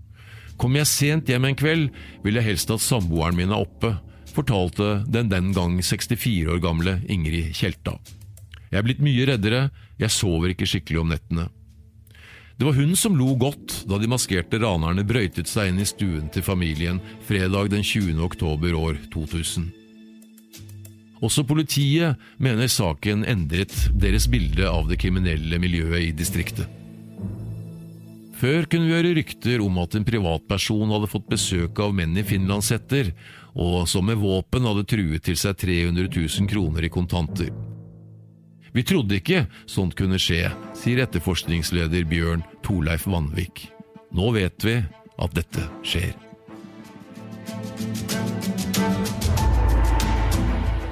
Kommer 0.62 0.84
jeg 0.84 0.94
sent 0.94 1.34
hjem 1.34 1.50
en 1.50 1.58
kveld, 1.58 1.90
vil 2.22 2.38
jeg 2.38 2.46
helst 2.46 2.70
at 2.70 2.86
samboeren 2.86 3.42
min 3.42 3.50
er 3.50 3.66
oppe, 3.66 3.96
fortalte 4.38 5.00
den 5.10 5.34
den 5.34 5.50
gang 5.58 5.80
64 5.82 6.46
år 6.46 6.62
gamle 6.62 7.00
Ingrid 7.10 7.56
Tjelta. 7.58 7.98
Jeg 8.70 8.84
er 8.84 8.86
blitt 8.86 9.02
mye 9.02 9.32
reddere, 9.34 9.72
jeg 9.98 10.14
sover 10.14 10.54
ikke 10.54 10.70
skikkelig 10.70 11.02
om 11.02 11.16
nettene. 11.18 11.50
Det 12.60 12.66
var 12.66 12.74
hun 12.74 12.96
som 12.96 13.16
lo 13.16 13.38
godt 13.40 13.86
da 13.88 13.96
de 13.96 14.08
maskerte 14.12 14.60
ranerne 14.60 15.06
brøytet 15.08 15.48
seg 15.48 15.70
inn 15.72 15.78
i 15.80 15.86
stuen 15.88 16.26
til 16.28 16.44
familien 16.44 16.98
fredag 17.24 17.70
den 17.72 17.86
20. 17.88 18.18
oktober 18.20 18.76
år 18.76 18.98
2000. 19.14 19.70
Også 21.24 21.46
politiet 21.48 22.20
mener 22.36 22.68
saken 22.68 23.24
endret 23.24 23.72
deres 23.96 24.28
bilde 24.28 24.68
av 24.68 24.92
det 24.92 25.00
kriminelle 25.00 25.56
miljøet 25.56 26.10
i 26.10 26.12
distriktet. 26.12 26.68
Før 28.44 28.68
kunne 28.68 28.92
vi 28.92 28.96
høre 28.98 29.16
rykter 29.16 29.64
om 29.64 29.80
at 29.80 29.96
en 29.96 30.08
privatperson 30.12 30.92
hadde 30.92 31.12
fått 31.16 31.32
besøk 31.32 31.80
av 31.80 31.96
menn 31.96 32.20
i 32.20 32.28
finlandshetter, 32.28 33.14
og 33.56 33.88
som 33.88 34.04
med 34.12 34.20
våpen 34.20 34.68
hadde 34.68 34.88
truet 34.88 35.24
til 35.24 35.40
seg 35.40 35.56
300 35.64 36.12
000 36.12 36.52
kroner 36.52 36.84
i 36.84 36.92
kontanter. 36.92 37.56
Vi 38.72 38.84
trodde 38.86 39.18
ikke 39.18 39.46
sånt 39.70 39.96
kunne 39.98 40.20
skje, 40.22 40.50
sier 40.78 41.04
etterforskningsleder 41.06 42.06
Bjørn 42.10 42.46
Torleif 42.66 43.08
Vanvik. 43.10 43.68
Nå 44.16 44.32
vet 44.36 44.66
vi 44.66 44.80
at 45.20 45.38
dette 45.38 45.66
skjer. 45.86 46.14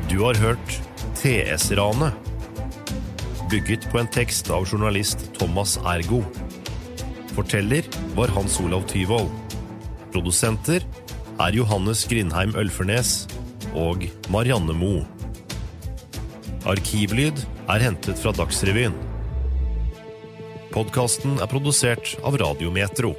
Du 0.07 0.23
har 0.23 0.39
hørt 0.41 0.79
TS-ranet. 1.19 2.13
Bygget 3.51 3.85
på 3.91 4.01
en 4.01 4.09
tekst 4.11 4.49
av 4.51 4.65
journalist 4.67 5.27
Thomas 5.37 5.77
Ergo. 5.87 6.23
Forteller 7.37 7.85
var 8.17 8.33
Hans 8.35 8.57
Olav 8.63 8.87
Tyvold. 8.89 9.29
Produsenter 10.11 10.83
er 11.37 11.55
Johannes 11.55 12.01
Grindheim 12.09 12.55
Ølfernes 12.57 13.27
og 13.77 14.07
Marianne 14.33 14.73
Moe. 14.75 15.05
Arkivlyd 16.67 17.45
er 17.71 17.79
hentet 17.79 18.19
fra 18.19 18.33
Dagsrevyen. 18.35 18.91
Podkasten 20.73 21.37
er 21.39 21.47
produsert 21.47 22.17
av 22.27 22.35
Radiometro. 22.41 23.13